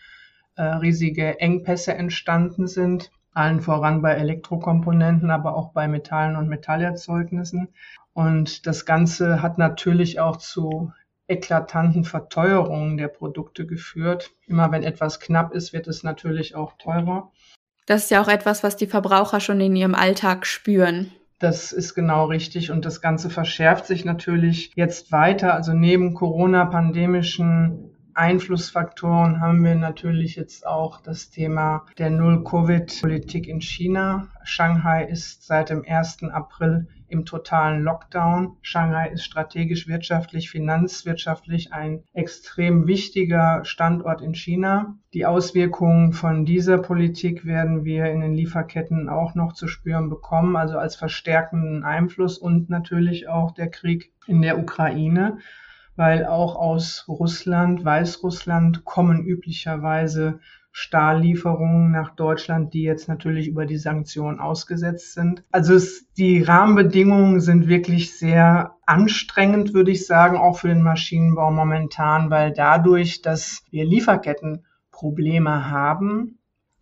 äh, 0.56 0.64
riesige 0.64 1.40
Engpässe 1.40 1.94
entstanden 1.94 2.66
sind. 2.66 3.12
Allen 3.32 3.62
voran 3.62 4.02
bei 4.02 4.14
Elektrokomponenten, 4.14 5.30
aber 5.30 5.56
auch 5.56 5.72
bei 5.72 5.88
Metallen 5.88 6.36
und 6.36 6.50
Metallerzeugnissen. 6.50 7.68
Und 8.14 8.66
das 8.66 8.88
Ganze 8.88 9.44
hat 9.44 9.60
natürlich 9.60 10.20
auch 10.20 10.38
zu 10.38 10.92
eklatanten 11.28 12.04
Verteuerungen 12.04 12.98
der 12.98 13.08
Produkte 13.08 13.66
geführt. 13.66 14.32
Immer 14.46 14.72
wenn 14.72 14.84
etwas 14.84 15.20
knapp 15.20 15.54
ist, 15.54 15.74
wird 15.74 15.88
es 15.88 16.04
natürlich 16.04 16.56
auch 16.56 16.74
teurer. 16.78 17.32
Das 17.86 18.04
ist 18.04 18.12
ja 18.12 18.22
auch 18.22 18.28
etwas, 18.28 18.64
was 18.64 18.76
die 18.76 18.88
Verbraucher 18.88 19.40
schon 19.40 19.62
in 19.62 19.76
ihrem 19.76 19.96
Alltag 19.96 20.46
spüren. 20.46 21.12
Das 21.40 21.72
ist 21.72 21.94
genau 21.94 22.26
richtig 22.26 22.72
und 22.72 22.86
das 22.86 23.02
Ganze 23.02 23.30
verschärft 23.30 23.86
sich 23.86 24.06
natürlich 24.06 24.72
jetzt 24.76 25.12
weiter. 25.12 25.54
Also 25.54 25.74
neben 25.74 26.14
Corona-pandemischen 26.14 27.92
Einflussfaktoren 28.16 29.42
haben 29.42 29.64
wir 29.66 29.76
natürlich 29.76 30.38
jetzt 30.38 30.66
auch 30.66 31.02
das 31.02 31.30
Thema 31.30 31.86
der 31.98 32.10
Null-Covid-Politik 32.10 33.48
in 33.48 33.60
China. 33.60 34.30
Shanghai 34.44 35.04
ist 35.04 35.46
seit 35.46 35.70
dem 35.70 35.84
1. 35.86 36.24
April 36.32 36.88
im 37.08 37.26
totalen 37.26 37.84
Lockdown. 37.84 38.58
Shanghai 38.62 39.10
ist 39.10 39.24
strategisch, 39.24 39.88
wirtschaftlich, 39.88 40.50
finanzwirtschaftlich 40.50 41.74
ein 41.74 42.04
extrem 42.14 42.88
wichtiger 42.88 43.64
Standort 43.64 44.22
in 44.22 44.34
China. 44.34 44.96
Die 45.14 45.26
Auswirkungen 45.26 46.14
von 46.14 46.46
dieser 46.46 46.78
Politik 46.78 47.46
werden 47.46 47.86
wir 47.86 48.06
in 48.06 48.22
den 48.22 48.34
Lieferketten 48.34 49.10
auch 49.10 49.36
noch 49.36 49.54
zu 49.54 49.68
spüren 49.68 50.10
bekommen, 50.10 50.56
also 50.56 50.78
als 50.78 50.96
verstärkenden 50.96 51.84
Einfluss 51.84 52.38
und 52.38 52.70
natürlich 52.70 53.28
auch 53.28 53.52
der 53.52 53.70
Krieg 53.70 54.12
in 54.28 54.42
der 54.42 54.60
Ukraine 54.60 55.38
weil 55.96 56.26
auch 56.26 56.56
aus 56.56 57.06
Russland, 57.08 57.86
Weißrussland 57.86 58.84
kommen 58.84 59.24
üblicherweise 59.26 60.40
Stahllieferungen 60.78 61.90
nach 61.90 62.16
Deutschland, 62.16 62.74
die 62.74 62.82
jetzt 62.82 63.08
natürlich 63.08 63.48
über 63.48 63.66
die 63.66 63.78
Sanktionen 63.78 64.42
ausgesetzt 64.42 65.14
sind. 65.14 65.42
Also 65.50 65.74
es, 65.74 66.12
die 66.18 66.42
Rahmenbedingungen 66.42 67.40
sind 67.40 67.70
wirklich 67.70 68.20
sehr 68.20 68.76
anstrengend, 68.86 69.74
würde 69.74 69.92
ich 69.92 70.06
sagen, 70.06 70.36
auch 70.36 70.58
für 70.58 70.68
den 70.68 70.82
Maschinenbau 70.82 71.50
momentan, 71.50 72.30
weil 72.30 72.52
dadurch, 72.52 73.22
dass 73.22 73.64
wir 73.72 73.86
Lieferkettenprobleme 73.86 75.70
haben, 75.70 76.40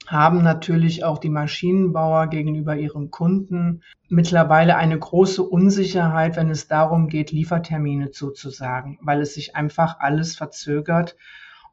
haben 0.07 0.41
natürlich 0.41 1.03
auch 1.03 1.19
die 1.19 1.29
Maschinenbauer 1.29 2.27
gegenüber 2.27 2.75
ihren 2.75 3.11
Kunden 3.11 3.83
mittlerweile 4.09 4.75
eine 4.75 4.97
große 4.97 5.43
Unsicherheit, 5.43 6.35
wenn 6.35 6.49
es 6.49 6.67
darum 6.67 7.09
geht, 7.09 7.31
Liefertermine 7.31 8.09
zuzusagen, 8.09 8.97
weil 9.03 9.21
es 9.21 9.35
sich 9.35 9.55
einfach 9.55 9.99
alles 9.99 10.35
verzögert. 10.35 11.15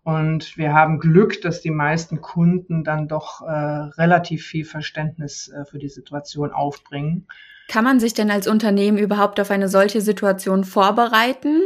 Und 0.02 0.56
wir 0.56 0.72
haben 0.72 0.98
Glück, 0.98 1.42
dass 1.42 1.60
die 1.60 1.70
meisten 1.70 2.20
Kunden 2.20 2.84
dann 2.84 3.06
doch 3.06 3.42
äh, 3.42 3.50
relativ 3.50 4.46
viel 4.46 4.64
Verständnis 4.64 5.48
äh, 5.48 5.64
für 5.64 5.78
die 5.78 5.88
Situation 5.88 6.52
aufbringen. 6.52 7.26
Kann 7.68 7.84
man 7.84 8.00
sich 8.00 8.14
denn 8.14 8.30
als 8.30 8.48
Unternehmen 8.48 8.98
überhaupt 8.98 9.38
auf 9.38 9.50
eine 9.50 9.68
solche 9.68 10.00
Situation 10.00 10.64
vorbereiten? 10.64 11.60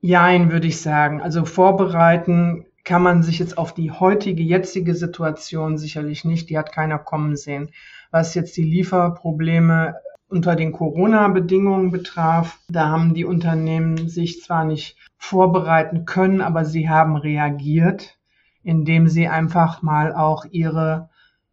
Jein, 0.00 0.52
würde 0.52 0.66
ich 0.66 0.80
sagen. 0.80 1.22
Also 1.22 1.44
vorbereiten 1.44 2.66
kann 2.84 3.02
man 3.02 3.22
sich 3.22 3.38
jetzt 3.38 3.58
auf 3.58 3.74
die 3.74 3.90
heutige, 3.90 4.42
jetzige 4.42 4.94
Situation 4.94 5.78
sicherlich 5.78 6.24
nicht, 6.24 6.50
die 6.50 6.58
hat 6.58 6.72
keiner 6.72 6.98
kommen 6.98 7.36
sehen. 7.36 7.70
Was 8.10 8.34
jetzt 8.34 8.56
die 8.56 8.64
Lieferprobleme 8.64 9.96
unter 10.28 10.56
den 10.56 10.72
Corona-Bedingungen 10.72 11.90
betraf, 11.90 12.58
da 12.68 12.88
haben 12.88 13.14
die 13.14 13.24
Unternehmen 13.24 14.08
sich 14.08 14.42
zwar 14.42 14.64
nicht 14.64 14.96
vorbereiten 15.18 16.04
können, 16.04 16.40
aber 16.40 16.64
sie 16.64 16.88
haben 16.88 17.16
reagiert, 17.16 18.18
indem 18.62 19.08
sie 19.08 19.28
einfach 19.28 19.82
mal 19.82 20.12
auch 20.12 20.44
ihre 20.50 21.08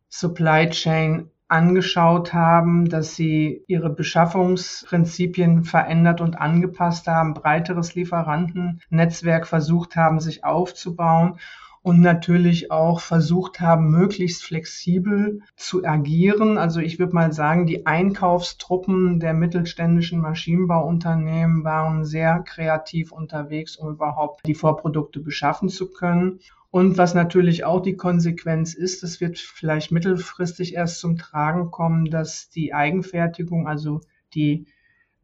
Supply 0.09 0.69
Chain 0.69 1.29
angeschaut 1.47 2.33
haben, 2.33 2.89
dass 2.89 3.15
sie 3.15 3.63
ihre 3.67 3.91
Beschaffungsprinzipien 3.91 5.63
verändert 5.63 6.19
und 6.19 6.35
angepasst 6.35 7.07
haben, 7.07 7.35
breiteres 7.35 7.93
Lieferantennetzwerk 7.93 9.45
versucht 9.45 9.95
haben, 9.95 10.19
sich 10.19 10.43
aufzubauen 10.43 11.37
und 11.83 11.99
natürlich 11.99 12.71
auch 12.71 13.01
versucht 13.01 13.59
haben, 13.59 13.91
möglichst 13.91 14.43
flexibel 14.43 15.41
zu 15.57 15.83
agieren. 15.85 16.57
Also 16.57 16.79
ich 16.79 16.97
würde 16.97 17.13
mal 17.13 17.33
sagen, 17.33 17.67
die 17.67 17.85
Einkaufstruppen 17.85 19.19
der 19.19 19.33
mittelständischen 19.33 20.21
Maschinenbauunternehmen 20.21 21.65
waren 21.65 22.05
sehr 22.05 22.39
kreativ 22.39 23.11
unterwegs, 23.11 23.75
um 23.75 23.91
überhaupt 23.91 24.47
die 24.47 24.55
Vorprodukte 24.55 25.19
beschaffen 25.19 25.67
zu 25.67 25.91
können. 25.91 26.39
Und 26.71 26.97
was 26.97 27.13
natürlich 27.13 27.65
auch 27.65 27.81
die 27.81 27.97
Konsequenz 27.97 28.73
ist, 28.73 29.03
es 29.03 29.19
wird 29.19 29.37
vielleicht 29.37 29.91
mittelfristig 29.91 30.75
erst 30.75 31.01
zum 31.01 31.17
Tragen 31.17 31.69
kommen, 31.69 32.05
dass 32.05 32.49
die 32.49 32.73
Eigenfertigung, 32.73 33.67
also 33.67 33.99
die 34.33 34.67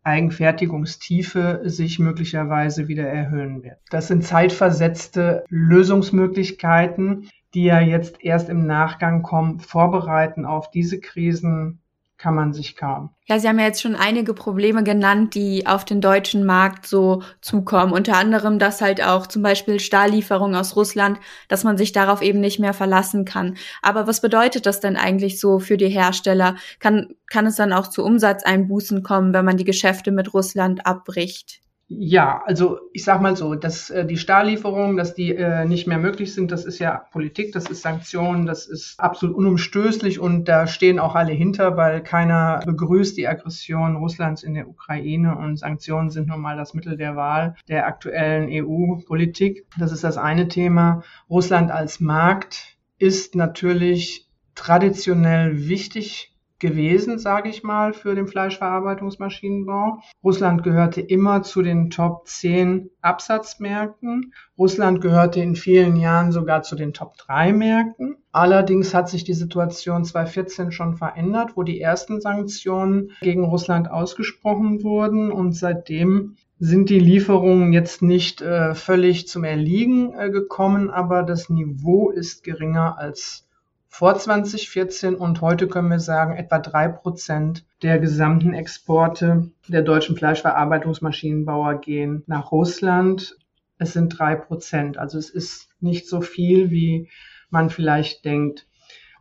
Eigenfertigungstiefe 0.03 1.61
sich 1.63 1.99
möglicherweise 1.99 2.87
wieder 2.87 3.07
erhöhen 3.07 3.63
wird. 3.63 3.77
Das 3.89 4.07
sind 4.07 4.23
zeitversetzte 4.23 5.43
Lösungsmöglichkeiten, 5.49 7.29
die 7.53 7.63
ja 7.63 7.79
jetzt 7.79 8.23
erst 8.23 8.49
im 8.49 8.65
Nachgang 8.65 9.23
kommen, 9.23 9.59
vorbereiten 9.59 10.45
auf 10.45 10.69
diese 10.71 10.99
Krisen 10.99 11.81
kann 12.19 12.35
man 12.35 12.51
sich 12.51 12.75
kaum. 12.75 13.11
Ja, 13.27 13.39
Sie 13.39 13.47
haben 13.47 13.59
ja 13.59 13.65
jetzt 13.65 13.81
schon 13.81 13.95
einige 13.95 14.33
Probleme 14.33 14.83
genannt, 14.83 15.35
die 15.35 15.65
auf 15.65 15.85
den 15.85 16.01
deutschen 16.01 16.45
Markt 16.45 16.85
so 16.85 17.23
zukommen. 17.41 17.93
Unter 17.93 18.17
anderem, 18.17 18.59
dass 18.59 18.81
halt 18.81 19.01
auch 19.01 19.25
zum 19.25 19.41
Beispiel 19.41 19.79
Stahllieferungen 19.79 20.55
aus 20.55 20.75
Russland, 20.75 21.17
dass 21.47 21.63
man 21.63 21.77
sich 21.77 21.93
darauf 21.93 22.21
eben 22.21 22.41
nicht 22.41 22.59
mehr 22.59 22.73
verlassen 22.73 23.23
kann. 23.23 23.55
Aber 23.81 24.05
was 24.05 24.19
bedeutet 24.19 24.65
das 24.65 24.81
denn 24.81 24.97
eigentlich 24.97 25.39
so 25.39 25.59
für 25.59 25.77
die 25.77 25.87
Hersteller? 25.87 26.57
Kann, 26.79 27.15
kann 27.27 27.45
es 27.45 27.55
dann 27.55 27.71
auch 27.71 27.87
zu 27.87 28.03
Umsatzeinbußen 28.03 29.01
kommen, 29.01 29.33
wenn 29.33 29.45
man 29.45 29.55
die 29.55 29.63
Geschäfte 29.63 30.11
mit 30.11 30.33
Russland 30.33 30.85
abbricht? 30.85 31.61
Ja, 31.91 32.43
also 32.45 32.77
ich 32.93 33.03
sag 33.03 33.19
mal 33.19 33.35
so, 33.35 33.55
dass 33.55 33.89
äh, 33.89 34.05
die 34.05 34.17
Stahllieferungen, 34.17 34.95
dass 34.95 35.15
die 35.15 35.33
äh, 35.33 35.65
nicht 35.65 35.87
mehr 35.87 35.97
möglich 35.97 36.35
sind, 36.35 36.51
das 36.51 36.63
ist 36.63 36.77
ja 36.77 37.03
Politik, 37.11 37.51
das 37.51 37.65
ist 37.67 37.81
Sanktionen, 37.81 38.45
das 38.45 38.67
ist 38.67 38.99
absolut 38.99 39.35
unumstößlich 39.35 40.19
und 40.19 40.45
da 40.45 40.67
stehen 40.67 40.99
auch 40.99 41.15
alle 41.15 41.31
hinter, 41.31 41.77
weil 41.77 42.03
keiner 42.03 42.59
begrüßt 42.63 43.17
die 43.17 43.27
Aggression 43.27 43.95
Russlands 43.95 44.43
in 44.43 44.53
der 44.53 44.69
Ukraine 44.69 45.35
und 45.35 45.57
Sanktionen 45.57 46.11
sind 46.11 46.27
nun 46.27 46.41
mal 46.41 46.57
das 46.57 46.75
Mittel 46.75 46.95
der 46.95 47.15
Wahl 47.15 47.55
der 47.67 47.87
aktuellen 47.87 48.49
EU-Politik. 48.51 49.65
Das 49.79 49.91
ist 49.91 50.03
das 50.03 50.17
eine 50.17 50.47
Thema. 50.47 51.01
Russland 51.27 51.71
als 51.71 51.99
Markt 51.99 52.77
ist 52.99 53.33
natürlich 53.33 54.29
traditionell 54.53 55.67
wichtig 55.67 56.35
gewesen, 56.59 57.19
sage 57.19 57.49
ich 57.49 57.63
mal, 57.63 57.93
für 57.93 58.15
den 58.15 58.27
Fleischverarbeitungsmaschinenbau. 58.27 59.99
Russland 60.23 60.63
gehörte 60.63 61.01
immer 61.01 61.41
zu 61.43 61.61
den 61.61 61.89
Top 61.89 62.27
10 62.27 62.89
Absatzmärkten. 63.01 64.33
Russland 64.57 65.01
gehörte 65.01 65.39
in 65.39 65.55
vielen 65.55 65.95
Jahren 65.95 66.31
sogar 66.31 66.61
zu 66.61 66.75
den 66.75 66.93
Top 66.93 67.17
3 67.17 67.53
Märkten. 67.53 68.17
Allerdings 68.31 68.93
hat 68.93 69.09
sich 69.09 69.23
die 69.23 69.33
Situation 69.33 70.05
2014 70.05 70.71
schon 70.71 70.95
verändert, 70.95 71.53
wo 71.55 71.63
die 71.63 71.81
ersten 71.81 72.21
Sanktionen 72.21 73.11
gegen 73.21 73.43
Russland 73.43 73.89
ausgesprochen 73.89 74.83
wurden 74.83 75.31
und 75.31 75.53
seitdem 75.53 76.35
sind 76.59 76.89
die 76.89 76.99
Lieferungen 76.99 77.71
jetzt 77.71 78.01
nicht 78.01 78.41
äh, 78.41 78.75
völlig 78.75 79.27
zum 79.27 79.45
Erliegen 79.45 80.13
äh, 80.13 80.29
gekommen, 80.29 80.89
aber 80.89 81.23
das 81.23 81.49
Niveau 81.49 82.09
ist 82.09 82.43
geringer 82.43 82.97
als 82.99 83.47
vor 83.91 84.15
2014 84.17 85.15
und 85.15 85.41
heute 85.41 85.67
können 85.67 85.89
wir 85.89 85.99
sagen, 85.99 86.37
etwa 86.37 86.59
drei 86.59 86.87
Prozent 86.87 87.65
der 87.81 87.99
gesamten 87.99 88.53
Exporte 88.53 89.51
der 89.67 89.81
deutschen 89.81 90.15
Fleischverarbeitungsmaschinenbauer 90.15 91.81
gehen 91.81 92.23
nach 92.27 92.51
Russland. 92.51 93.35
Es 93.77 93.93
sind 93.93 94.17
drei 94.17 94.35
Prozent. 94.35 94.97
Also 94.97 95.17
es 95.17 95.29
ist 95.29 95.69
nicht 95.81 96.07
so 96.07 96.21
viel, 96.21 96.69
wie 96.69 97.09
man 97.49 97.69
vielleicht 97.69 98.23
denkt. 98.23 98.67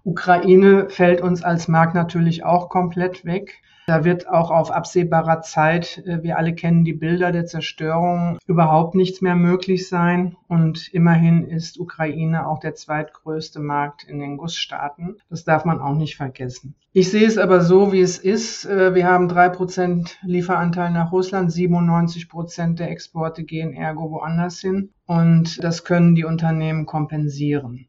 Ukraine 0.04 0.90
fällt 0.90 1.22
uns 1.22 1.42
als 1.42 1.66
Markt 1.66 1.94
natürlich 1.94 2.44
auch 2.44 2.68
komplett 2.68 3.24
weg. 3.24 3.60
Da 3.88 4.04
wird 4.04 4.28
auch 4.28 4.50
auf 4.50 4.70
absehbarer 4.70 5.40
Zeit, 5.40 6.02
äh, 6.04 6.22
wir 6.22 6.36
alle 6.36 6.54
kennen 6.54 6.84
die 6.84 6.92
Bilder 6.92 7.32
der 7.32 7.46
Zerstörung, 7.46 8.38
überhaupt 8.46 8.94
nichts 8.94 9.22
mehr 9.22 9.34
möglich 9.34 9.88
sein. 9.88 10.36
Und 10.46 10.92
immerhin 10.92 11.48
ist 11.48 11.80
Ukraine 11.80 12.46
auch 12.46 12.58
der 12.58 12.74
zweitgrößte 12.74 13.60
Markt 13.60 14.04
in 14.04 14.18
den 14.18 14.36
Gussstaaten. 14.36 15.16
Das 15.30 15.44
darf 15.44 15.64
man 15.64 15.80
auch 15.80 15.94
nicht 15.94 16.16
vergessen. 16.16 16.74
Ich 16.92 17.10
sehe 17.10 17.26
es 17.26 17.38
aber 17.38 17.62
so, 17.62 17.90
wie 17.90 18.02
es 18.02 18.18
ist. 18.18 18.66
Äh, 18.66 18.94
wir 18.94 19.06
haben 19.06 19.26
drei 19.26 19.48
Prozent 19.48 20.18
Lieferanteil 20.22 20.90
nach 20.90 21.10
Russland, 21.10 21.50
97 21.50 22.28
Prozent 22.28 22.80
der 22.80 22.90
Exporte 22.90 23.42
gehen 23.42 23.72
ergo 23.72 24.10
woanders 24.10 24.60
hin. 24.60 24.90
Und 25.06 25.64
das 25.64 25.84
können 25.84 26.14
die 26.14 26.26
Unternehmen 26.26 26.84
kompensieren. 26.84 27.88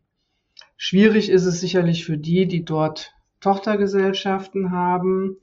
Schwierig 0.77 1.29
ist 1.29 1.43
es 1.43 1.59
sicherlich 1.59 2.05
für 2.05 2.17
die, 2.17 2.47
die 2.47 2.63
dort 2.63 3.13
Tochtergesellschaften 3.41 4.71
haben 4.71 5.35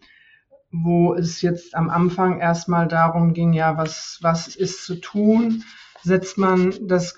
wo 0.70 1.14
es 1.14 1.42
jetzt 1.42 1.74
am 1.74 1.90
Anfang 1.90 2.40
erstmal 2.40 2.88
darum 2.88 3.32
ging, 3.32 3.52
ja, 3.52 3.76
was, 3.76 4.18
was 4.22 4.48
ist 4.54 4.84
zu 4.84 4.96
tun? 4.96 5.64
Setzt 6.02 6.38
man 6.38 6.74
das 6.82 7.14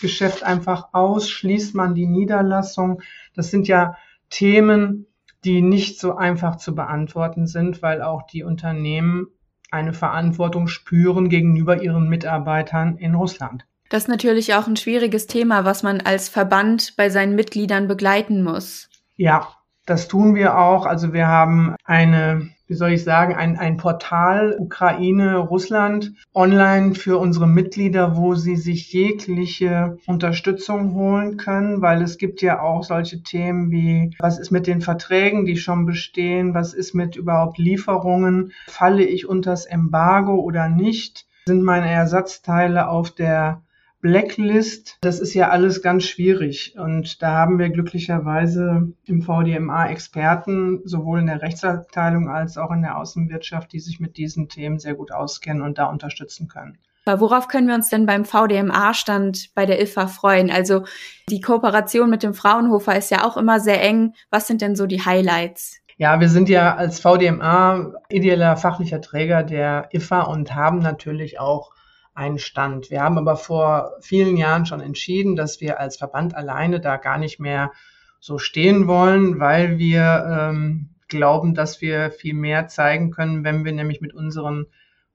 Geschäft 0.00 0.42
einfach 0.42 0.88
aus? 0.92 1.28
Schließt 1.30 1.74
man 1.74 1.94
die 1.94 2.06
Niederlassung? 2.06 3.02
Das 3.34 3.50
sind 3.50 3.68
ja 3.68 3.96
Themen, 4.28 5.06
die 5.44 5.62
nicht 5.62 5.98
so 5.98 6.16
einfach 6.16 6.56
zu 6.56 6.74
beantworten 6.74 7.46
sind, 7.46 7.82
weil 7.82 8.02
auch 8.02 8.22
die 8.22 8.44
Unternehmen 8.44 9.28
eine 9.70 9.92
Verantwortung 9.92 10.68
spüren 10.68 11.28
gegenüber 11.28 11.82
ihren 11.82 12.08
Mitarbeitern 12.08 12.96
in 12.96 13.14
Russland. 13.14 13.64
Das 13.88 14.04
ist 14.04 14.08
natürlich 14.08 14.54
auch 14.54 14.66
ein 14.66 14.76
schwieriges 14.76 15.26
Thema, 15.26 15.64
was 15.64 15.82
man 15.82 16.00
als 16.00 16.28
Verband 16.28 16.94
bei 16.96 17.08
seinen 17.08 17.34
Mitgliedern 17.34 17.88
begleiten 17.88 18.42
muss. 18.42 18.88
Ja, 19.16 19.48
das 19.86 20.06
tun 20.06 20.34
wir 20.34 20.56
auch. 20.56 20.86
Also 20.86 21.12
wir 21.12 21.26
haben 21.26 21.74
eine 21.84 22.50
wie 22.70 22.76
soll 22.76 22.92
ich 22.92 23.02
sagen, 23.02 23.34
ein, 23.34 23.58
ein 23.58 23.78
Portal 23.78 24.56
Ukraine, 24.56 25.38
Russland 25.38 26.12
online 26.32 26.94
für 26.94 27.18
unsere 27.18 27.48
Mitglieder, 27.48 28.16
wo 28.16 28.36
sie 28.36 28.54
sich 28.54 28.92
jegliche 28.92 29.98
Unterstützung 30.06 30.94
holen 30.94 31.36
können, 31.36 31.82
weil 31.82 32.00
es 32.00 32.16
gibt 32.16 32.42
ja 32.42 32.62
auch 32.62 32.84
solche 32.84 33.24
Themen 33.24 33.72
wie, 33.72 34.14
was 34.20 34.38
ist 34.38 34.52
mit 34.52 34.68
den 34.68 34.82
Verträgen, 34.82 35.46
die 35.46 35.56
schon 35.56 35.84
bestehen, 35.84 36.54
was 36.54 36.72
ist 36.72 36.94
mit 36.94 37.16
überhaupt 37.16 37.58
Lieferungen, 37.58 38.52
falle 38.68 39.02
ich 39.02 39.28
unters 39.28 39.66
Embargo 39.66 40.36
oder 40.36 40.68
nicht, 40.68 41.26
sind 41.46 41.64
meine 41.64 41.90
Ersatzteile 41.90 42.88
auf 42.88 43.10
der 43.10 43.62
Blacklist, 44.00 44.96
das 45.00 45.20
ist 45.20 45.34
ja 45.34 45.50
alles 45.50 45.82
ganz 45.82 46.04
schwierig. 46.04 46.74
Und 46.78 47.22
da 47.22 47.32
haben 47.32 47.58
wir 47.58 47.68
glücklicherweise 47.68 48.92
im 49.04 49.22
VDMA 49.22 49.88
Experten, 49.90 50.80
sowohl 50.84 51.20
in 51.20 51.26
der 51.26 51.42
Rechtsabteilung 51.42 52.28
als 52.28 52.56
auch 52.56 52.70
in 52.70 52.82
der 52.82 52.96
Außenwirtschaft, 52.96 53.72
die 53.72 53.80
sich 53.80 54.00
mit 54.00 54.16
diesen 54.16 54.48
Themen 54.48 54.78
sehr 54.78 54.94
gut 54.94 55.12
auskennen 55.12 55.62
und 55.62 55.78
da 55.78 55.86
unterstützen 55.86 56.48
können. 56.48 56.78
Worauf 57.06 57.48
können 57.48 57.66
wir 57.66 57.74
uns 57.74 57.88
denn 57.88 58.06
beim 58.06 58.24
VDMA-Stand 58.24 59.50
bei 59.54 59.66
der 59.66 59.82
IFA 59.82 60.06
freuen? 60.06 60.50
Also 60.50 60.84
die 61.28 61.40
Kooperation 61.40 62.08
mit 62.08 62.22
dem 62.22 62.34
Fraunhofer 62.34 62.96
ist 62.96 63.10
ja 63.10 63.24
auch 63.24 63.36
immer 63.36 63.58
sehr 63.58 63.82
eng. 63.82 64.14
Was 64.30 64.46
sind 64.46 64.60
denn 64.60 64.76
so 64.76 64.86
die 64.86 65.04
Highlights? 65.04 65.80
Ja, 65.96 66.20
wir 66.20 66.28
sind 66.28 66.48
ja 66.48 66.76
als 66.76 67.00
VDMA 67.00 67.92
ideeller 68.08 68.56
fachlicher 68.56 69.00
Träger 69.00 69.42
der 69.42 69.88
IFA 69.92 70.22
und 70.22 70.54
haben 70.54 70.78
natürlich 70.78 71.40
auch 71.40 71.72
einen 72.14 72.38
Stand. 72.38 72.90
Wir 72.90 73.02
haben 73.02 73.18
aber 73.18 73.36
vor 73.36 73.92
vielen 74.00 74.36
Jahren 74.36 74.66
schon 74.66 74.80
entschieden, 74.80 75.36
dass 75.36 75.60
wir 75.60 75.80
als 75.80 75.96
Verband 75.96 76.34
alleine 76.34 76.80
da 76.80 76.96
gar 76.96 77.18
nicht 77.18 77.40
mehr 77.40 77.72
so 78.20 78.38
stehen 78.38 78.86
wollen, 78.86 79.40
weil 79.40 79.78
wir 79.78 80.50
ähm, 80.50 80.90
glauben, 81.08 81.54
dass 81.54 81.80
wir 81.80 82.10
viel 82.10 82.34
mehr 82.34 82.68
zeigen 82.68 83.10
können, 83.10 83.44
wenn 83.44 83.64
wir 83.64 83.72
nämlich 83.72 84.00
mit 84.00 84.14
unseren 84.14 84.66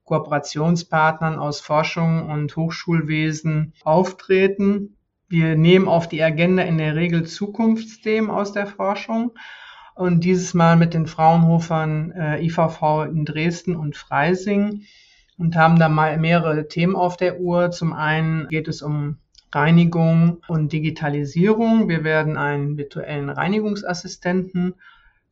Kooperationspartnern 0.05 1.39
aus 1.39 1.61
Forschung 1.61 2.29
und 2.29 2.55
Hochschulwesen 2.55 3.73
auftreten. 3.83 4.97
Wir 5.27 5.55
nehmen 5.55 5.87
auf 5.87 6.07
die 6.07 6.21
Agenda 6.21 6.63
in 6.63 6.77
der 6.77 6.95
Regel 6.95 7.25
Zukunftsthemen 7.25 8.29
aus 8.29 8.53
der 8.53 8.67
Forschung 8.67 9.31
und 9.95 10.23
dieses 10.23 10.53
Mal 10.53 10.75
mit 10.75 10.93
den 10.93 11.07
Fraunhofern 11.07 12.11
äh, 12.11 12.45
IVV 12.45 13.05
in 13.09 13.25
Dresden 13.25 13.75
und 13.75 13.97
Freising 13.97 14.83
und 15.37 15.55
haben 15.55 15.77
da 15.79 15.89
mal 15.89 16.17
mehrere 16.17 16.67
Themen 16.67 16.95
auf 16.95 17.17
der 17.17 17.39
Uhr. 17.39 17.71
Zum 17.71 17.93
einen 17.93 18.47
geht 18.47 18.67
es 18.67 18.81
um 18.81 19.17
Reinigung 19.53 20.41
und 20.47 20.73
Digitalisierung. 20.73 21.87
Wir 21.87 22.03
werden 22.03 22.37
einen 22.37 22.77
virtuellen 22.77 23.29
Reinigungsassistenten 23.29 24.75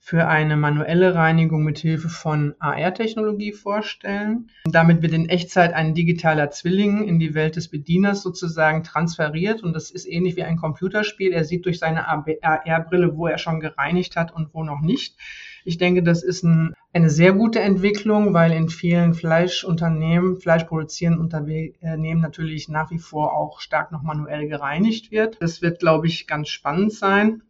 für 0.06 0.28
eine 0.28 0.58
manuelle 0.58 1.16
Reinigung 1.16 1.64
mit 1.64 1.78
Hilfe 1.78 2.10
von 2.10 2.56
AR-Technologie 2.60 3.54
vorstellen. 3.54 4.50
Damit 4.66 5.02
wird 5.02 5.14
in 5.14 5.30
Echtzeit 5.30 5.72
ein 5.74 5.94
digitaler 5.94 6.52
Zwilling 6.52 7.08
in 7.08 7.20
die 7.20 7.34
Welt 7.34 7.56
des 7.56 7.70
Bedieners 7.70 8.22
sozusagen 8.22 8.84
transferiert 8.84 9.64
und 9.64 9.72
das 9.72 9.92
ist 9.92 10.06
ähnlich 10.06 10.36
wie 10.36 10.44
ein 10.44 10.58
Computerspiel. 10.58 11.32
Er 11.32 11.46
sieht 11.46 11.66
durch 11.66 11.80
seine 11.80 12.10
AR-Brille, 12.10 13.16
wo 13.16 13.28
er 13.28 13.38
schon 13.38 13.62
gereinigt 13.62 14.18
hat 14.18 14.34
und 14.34 14.54
wo 14.54 14.66
noch 14.66 14.82
nicht. 14.82 15.16
Ich 15.66 15.78
denke, 15.78 16.04
das 16.04 16.24
ist 16.24 16.44
ein, 16.44 16.74
eine 16.92 17.10
sehr 17.10 17.34
gute 17.34 17.60
Entwicklung, 17.60 18.34
weil 18.34 18.52
in 18.52 18.70
vielen 18.70 19.14
Fleischunternehmen, 19.14 20.38
fleischproduzierenden 20.38 21.22
Unternehmen 21.22 22.22
natürlich 22.22 22.70
nach 22.70 22.92
wie 22.92 23.00
vor 23.00 23.34
auch 23.34 23.60
stark 23.62 23.92
noch 23.92 24.04
manuell 24.04 24.48
gereinigt 24.48 25.12
wird. 25.12 25.42
Das 25.42 25.62
wird, 25.62 25.80
glaube 25.80 26.08
ich, 26.08 26.28
ganz 26.28 26.50
spannend 26.50 26.94
sein. 26.94 27.44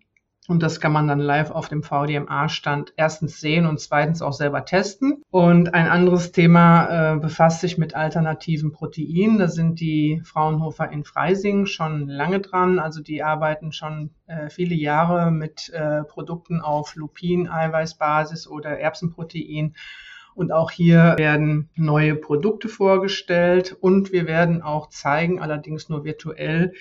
Und 0.50 0.62
das 0.62 0.82
kann 0.82 0.92
man 0.92 1.08
dann 1.08 1.20
live 1.20 1.52
auf 1.52 1.70
dem 1.70 1.84
VDMA-Stand 1.84 2.94
erstens 2.98 3.40
sehen 3.40 3.66
und 3.66 3.80
zweitens 3.80 4.22
auch 4.22 4.34
selber 4.34 4.66
testen. 4.66 5.24
Und 5.32 5.74
ein 5.74 5.88
anderes 5.88 6.34
Thema 6.34 7.14
äh, 7.14 7.18
befasst 7.18 7.62
sich 7.62 7.78
mit 7.78 7.96
alternativen 7.96 8.74
Proteinen. 8.74 9.38
Da 9.38 9.48
sind 9.48 9.80
die 9.80 10.22
Fraunhofer 10.26 10.92
in 10.92 11.06
Freising 11.06 11.66
schon 11.66 12.10
lange 12.10 12.42
dran. 12.42 12.80
Also 12.80 13.02
die 13.02 13.24
arbeiten 13.24 13.72
schon 13.72 14.10
äh, 14.28 14.50
viele 14.50 14.76
Jahre 14.76 15.32
mit 15.32 15.70
äh, 15.70 16.04
Produkten 16.04 16.60
auf 16.60 16.96
Lupin-Eiweißbasis 16.96 18.46
oder 18.48 18.78
Erbsenprotein. 18.78 19.76
Und 20.36 20.52
auch 20.52 20.72
hier 20.72 21.16
werden 21.18 21.70
neue 21.76 22.16
Produkte 22.16 22.68
vorgestellt 22.68 23.76
und 23.80 24.12
wir 24.12 24.28
werden 24.28 24.62
auch 24.62 24.90
zeigen, 24.90 25.40
allerdings 25.40 25.90
nur 25.90 26.04
virtuell, 26.04 26.74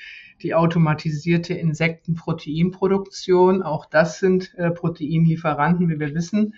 die 0.43 0.55
automatisierte 0.55 1.55
Insektenproteinproduktion. 1.55 3.62
Auch 3.62 3.87
das 3.87 4.19
sind 4.19 4.55
äh, 4.57 4.71
Proteinlieferanten, 4.71 5.88
wie 5.88 6.01
wir 6.01 6.15
wissen. 6.15 6.55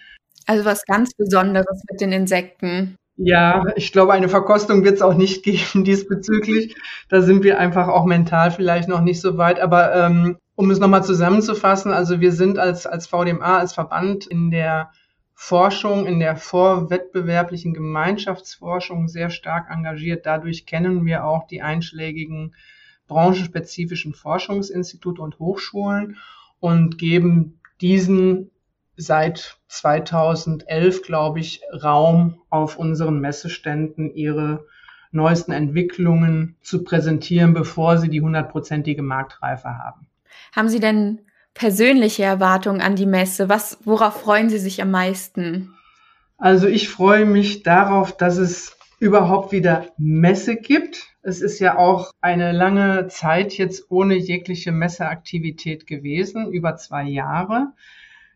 Also 0.47 0.65
was 0.65 0.85
ganz 0.85 1.15
Besonderes 1.15 1.83
mit 1.91 2.01
den 2.01 2.13
Insekten. 2.13 2.97
Ja, 3.17 3.65
ich 3.77 3.93
glaube, 3.93 4.13
eine 4.13 4.29
Verkostung 4.29 4.85
wird 4.85 4.97
es 4.97 5.03
auch 5.03 5.15
nicht 5.15 5.43
geben 5.45 5.85
diesbezüglich. 5.85 6.77
Da 7.09 7.23
sind 7.23 7.45
wir 7.45 7.59
einfach 7.59 7.89
auch 7.89 8.05
mental 8.05 8.51
vielleicht 8.51 8.89
noch 8.89 9.01
nicht 9.01 9.21
so 9.21 9.39
weit. 9.39 9.61
Aber 9.61 9.95
ähm, 9.95 10.37
um 10.57 10.71
es 10.71 10.79
nochmal 10.79 11.05
zusammenzufassen, 11.05 11.93
also 11.93 12.21
wir 12.21 12.33
sind 12.33 12.59
als, 12.59 12.87
als 12.87 13.07
VDMA, 13.07 13.59
als 13.59 13.73
Verband 13.73 14.27
in 14.27 14.51
der 14.51 14.91
Forschung, 15.35 16.07
in 16.07 16.21
der 16.21 16.37
vorwettbewerblichen 16.37 17.75
Gemeinschaftsforschung 17.75 19.09
sehr 19.09 19.31
stark 19.31 19.71
engagiert. 19.71 20.27
Dadurch 20.27 20.65
kennen 20.65 21.05
wir 21.05 21.25
auch 21.25 21.47
die 21.47 21.61
einschlägigen 21.61 22.55
branchenspezifischen 23.09 24.15
Forschungsinstitute 24.15 25.21
und 25.21 25.39
Hochschulen 25.39 26.17
und 26.61 26.99
geben 26.99 27.61
diesen 27.81 28.51
seit 28.97 29.59
2011, 29.69 31.03
glaube 31.03 31.41
ich, 31.41 31.61
Raum 31.83 32.41
auf 32.49 32.79
unseren 32.79 33.21
Messeständen 33.21 34.15
ihre 34.15 34.67
neuesten 35.11 35.53
Entwicklungen 35.53 36.57
zu 36.61 36.85
präsentieren, 36.85 37.55
bevor 37.55 37.99
sie 37.99 38.09
die 38.09 38.21
hundertprozentige 38.21 39.03
Marktreife 39.03 39.69
haben. 39.79 40.07
Haben 40.55 40.69
Sie 40.69 40.81
denn 40.81 41.21
persönliche 41.55 42.25
Erwartungen 42.25 42.81
an 42.81 42.97
die 42.97 43.07
Messe? 43.07 43.49
Was, 43.49 43.79
worauf 43.85 44.21
freuen 44.21 44.51
Sie 44.51 44.59
sich 44.59 44.83
am 44.83 44.91
meisten? 44.91 45.75
Also 46.37 46.67
ich 46.67 46.89
freue 46.89 47.25
mich 47.25 47.63
darauf, 47.63 48.17
dass 48.17 48.37
es 48.37 48.77
überhaupt 48.99 49.53
wieder 49.53 49.89
Messe 49.97 50.57
gibt. 50.57 51.07
Es 51.23 51.41
ist 51.41 51.59
ja 51.59 51.79
auch 51.79 52.11
eine 52.21 52.53
lange 52.53 53.07
Zeit 53.09 53.55
jetzt 53.55 53.91
ohne 53.91 54.15
jegliche 54.15 54.73
Messeaktivität 54.73 55.87
gewesen, 55.87 56.51
über 56.51 56.77
zwei 56.77 57.05
Jahre. 57.05 57.73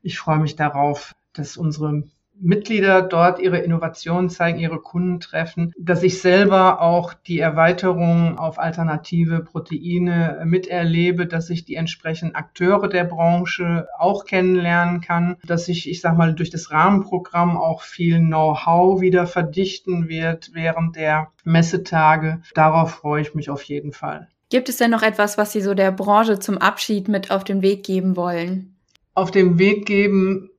Ich 0.02 0.18
freue 0.18 0.38
mich 0.38 0.57
darauf, 0.57 1.14
dass 1.33 1.57
unsere 1.57 2.04
Mitglieder 2.40 3.03
dort 3.03 3.40
ihre 3.40 3.59
Innovationen 3.59 4.31
zeigen, 4.31 4.59
ihre 4.59 4.81
Kunden 4.81 5.20
treffen, 5.20 5.72
dass 5.79 6.03
ich 6.03 6.20
selber 6.20 6.81
auch 6.81 7.14
die 7.14 7.38
Erweiterung 7.38 8.38
auf 8.38 8.59
alternative 8.59 9.40
Proteine 9.40 10.42
miterlebe, 10.44 11.27
dass 11.27 11.51
ich 11.51 11.64
die 11.64 11.74
entsprechenden 11.74 12.35
Akteure 12.35 12.88
der 12.88 13.05
Branche 13.05 13.88
auch 13.98 14.24
kennenlernen 14.24 15.01
kann, 15.01 15.37
dass 15.44 15.68
ich, 15.68 15.88
ich 15.88 16.01
sag 16.01 16.16
mal, 16.16 16.35
durch 16.35 16.51
das 16.51 16.70
Rahmenprogramm 16.70 17.57
auch 17.57 17.83
viel 17.83 18.18
Know-how 18.18 19.01
wieder 19.01 19.27
verdichten 19.27 20.09
wird 20.09 20.51
während 20.53 20.96
der 20.96 21.29
Messetage. 21.44 22.40
Darauf 22.55 22.92
freue 22.92 23.22
ich 23.22 23.35
mich 23.35 23.51
auf 23.51 23.62
jeden 23.62 23.92
Fall. 23.92 24.29
Gibt 24.51 24.68
es 24.68 24.79
denn 24.79 24.90
noch 24.90 25.03
etwas, 25.03 25.37
was 25.37 25.53
Sie 25.53 25.61
so 25.61 25.74
der 25.74 25.92
Branche 25.92 26.38
zum 26.38 26.57
Abschied 26.57 27.09
mit 27.09 27.31
auf 27.31 27.44
den 27.44 27.61
Weg 27.61 27.85
geben 27.85 28.16
wollen? 28.16 28.77
Auf 29.14 29.31
dem 29.31 29.59
Weg 29.59 29.85
geben 29.85 30.51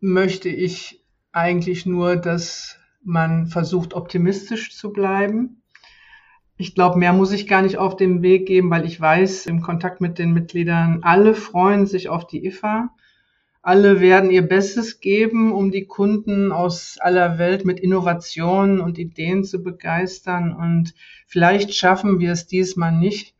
möchte 0.00 0.48
ich 0.48 1.01
eigentlich 1.32 1.86
nur, 1.86 2.16
dass 2.16 2.78
man 3.02 3.46
versucht, 3.46 3.94
optimistisch 3.94 4.76
zu 4.76 4.92
bleiben. 4.92 5.62
Ich 6.56 6.74
glaube, 6.74 6.98
mehr 6.98 7.12
muss 7.12 7.32
ich 7.32 7.48
gar 7.48 7.62
nicht 7.62 7.78
auf 7.78 7.96
den 7.96 8.22
Weg 8.22 8.46
geben, 8.46 8.70
weil 8.70 8.84
ich 8.84 9.00
weiß, 9.00 9.46
im 9.46 9.62
Kontakt 9.62 10.00
mit 10.00 10.18
den 10.18 10.32
Mitgliedern, 10.32 11.00
alle 11.02 11.34
freuen 11.34 11.86
sich 11.86 12.08
auf 12.08 12.26
die 12.26 12.46
IFA. 12.46 12.94
Alle 13.62 14.00
werden 14.00 14.30
ihr 14.30 14.42
Bestes 14.42 15.00
geben, 15.00 15.52
um 15.52 15.70
die 15.70 15.86
Kunden 15.86 16.52
aus 16.52 16.98
aller 17.00 17.38
Welt 17.38 17.64
mit 17.64 17.78
Innovationen 17.80 18.80
und 18.80 18.98
Ideen 18.98 19.44
zu 19.44 19.62
begeistern. 19.62 20.52
Und 20.52 20.94
vielleicht 21.26 21.74
schaffen 21.74 22.18
wir 22.18 22.32
es 22.32 22.46
diesmal 22.46 22.92
nicht, 22.92 23.31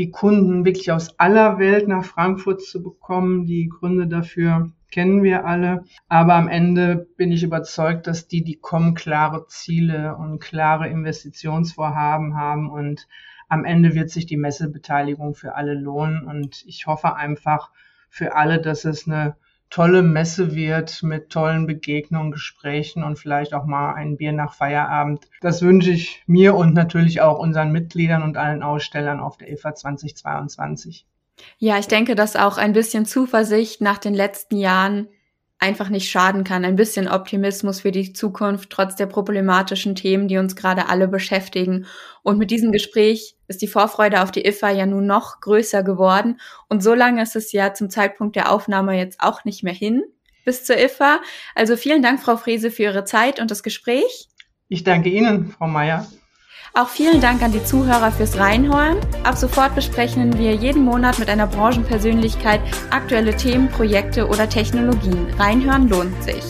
die 0.00 0.10
Kunden 0.10 0.64
wirklich 0.64 0.90
aus 0.92 1.18
aller 1.18 1.58
Welt 1.58 1.86
nach 1.86 2.06
Frankfurt 2.06 2.62
zu 2.62 2.82
bekommen. 2.82 3.44
Die 3.44 3.68
Gründe 3.68 4.06
dafür 4.06 4.72
kennen 4.90 5.22
wir 5.22 5.44
alle. 5.44 5.84
Aber 6.08 6.36
am 6.36 6.48
Ende 6.48 7.06
bin 7.18 7.30
ich 7.30 7.42
überzeugt, 7.42 8.06
dass 8.06 8.26
die, 8.26 8.42
die 8.42 8.56
kommen, 8.56 8.94
klare 8.94 9.46
Ziele 9.48 10.16
und 10.16 10.40
klare 10.40 10.88
Investitionsvorhaben 10.88 12.34
haben 12.34 12.70
und 12.70 13.08
am 13.50 13.66
Ende 13.66 13.94
wird 13.94 14.08
sich 14.08 14.24
die 14.24 14.38
Messebeteiligung 14.38 15.34
für 15.34 15.54
alle 15.54 15.74
lohnen 15.74 16.24
und 16.24 16.64
ich 16.66 16.86
hoffe 16.86 17.16
einfach 17.16 17.70
für 18.08 18.34
alle, 18.34 18.58
dass 18.58 18.86
es 18.86 19.06
eine 19.06 19.36
tolle 19.70 20.02
Messe 20.02 20.54
wird 20.54 21.02
mit 21.02 21.30
tollen 21.30 21.66
Begegnungen, 21.66 22.32
Gesprächen 22.32 23.04
und 23.04 23.18
vielleicht 23.18 23.54
auch 23.54 23.64
mal 23.64 23.94
ein 23.94 24.16
Bier 24.16 24.32
nach 24.32 24.52
Feierabend. 24.52 25.26
Das 25.40 25.62
wünsche 25.62 25.92
ich 25.92 26.22
mir 26.26 26.56
und 26.56 26.74
natürlich 26.74 27.20
auch 27.20 27.38
unseren 27.38 27.70
Mitgliedern 27.72 28.22
und 28.22 28.36
allen 28.36 28.62
Ausstellern 28.62 29.20
auf 29.20 29.36
der 29.36 29.50
IFA 29.52 29.74
2022. 29.74 31.06
Ja, 31.58 31.78
ich 31.78 31.88
denke, 31.88 32.14
dass 32.14 32.36
auch 32.36 32.58
ein 32.58 32.72
bisschen 32.72 33.06
Zuversicht 33.06 33.80
nach 33.80 33.98
den 33.98 34.14
letzten 34.14 34.56
Jahren 34.56 35.08
einfach 35.60 35.90
nicht 35.90 36.10
schaden 36.10 36.42
kann. 36.42 36.64
Ein 36.64 36.76
bisschen 36.76 37.06
Optimismus 37.06 37.80
für 37.80 37.92
die 37.92 38.12
Zukunft, 38.12 38.70
trotz 38.70 38.96
der 38.96 39.06
problematischen 39.06 39.94
Themen, 39.94 40.26
die 40.26 40.38
uns 40.38 40.56
gerade 40.56 40.88
alle 40.88 41.06
beschäftigen. 41.06 41.86
Und 42.22 42.38
mit 42.38 42.50
diesem 42.50 42.72
Gespräch 42.72 43.36
ist 43.46 43.62
die 43.62 43.68
Vorfreude 43.68 44.22
auf 44.22 44.30
die 44.30 44.46
IFA 44.46 44.70
ja 44.70 44.86
nun 44.86 45.06
noch 45.06 45.40
größer 45.40 45.82
geworden. 45.82 46.40
Und 46.68 46.82
so 46.82 46.94
lange 46.94 47.22
ist 47.22 47.36
es 47.36 47.52
ja 47.52 47.74
zum 47.74 47.90
Zeitpunkt 47.90 48.36
der 48.36 48.50
Aufnahme 48.50 48.96
jetzt 48.96 49.20
auch 49.20 49.44
nicht 49.44 49.62
mehr 49.62 49.74
hin 49.74 50.02
bis 50.44 50.64
zur 50.64 50.78
IFA. 50.78 51.20
Also 51.54 51.76
vielen 51.76 52.02
Dank, 52.02 52.20
Frau 52.20 52.36
Frese, 52.36 52.70
für 52.70 52.84
Ihre 52.84 53.04
Zeit 53.04 53.38
und 53.38 53.50
das 53.50 53.62
Gespräch. 53.62 54.28
Ich 54.68 54.82
danke 54.82 55.10
Ihnen, 55.10 55.50
Frau 55.50 55.66
Meier. 55.66 56.06
Auch 56.72 56.88
vielen 56.88 57.20
Dank 57.20 57.42
an 57.42 57.50
die 57.50 57.64
Zuhörer 57.64 58.12
fürs 58.12 58.38
Reinhören. 58.38 58.98
Ab 59.24 59.36
sofort 59.36 59.74
besprechen 59.74 60.38
wir 60.38 60.54
jeden 60.54 60.84
Monat 60.84 61.18
mit 61.18 61.28
einer 61.28 61.48
Branchenpersönlichkeit 61.48 62.60
aktuelle 62.90 63.34
Themen, 63.36 63.68
Projekte 63.68 64.28
oder 64.28 64.48
Technologien. 64.48 65.26
Reinhören 65.36 65.88
lohnt 65.88 66.22
sich. 66.22 66.44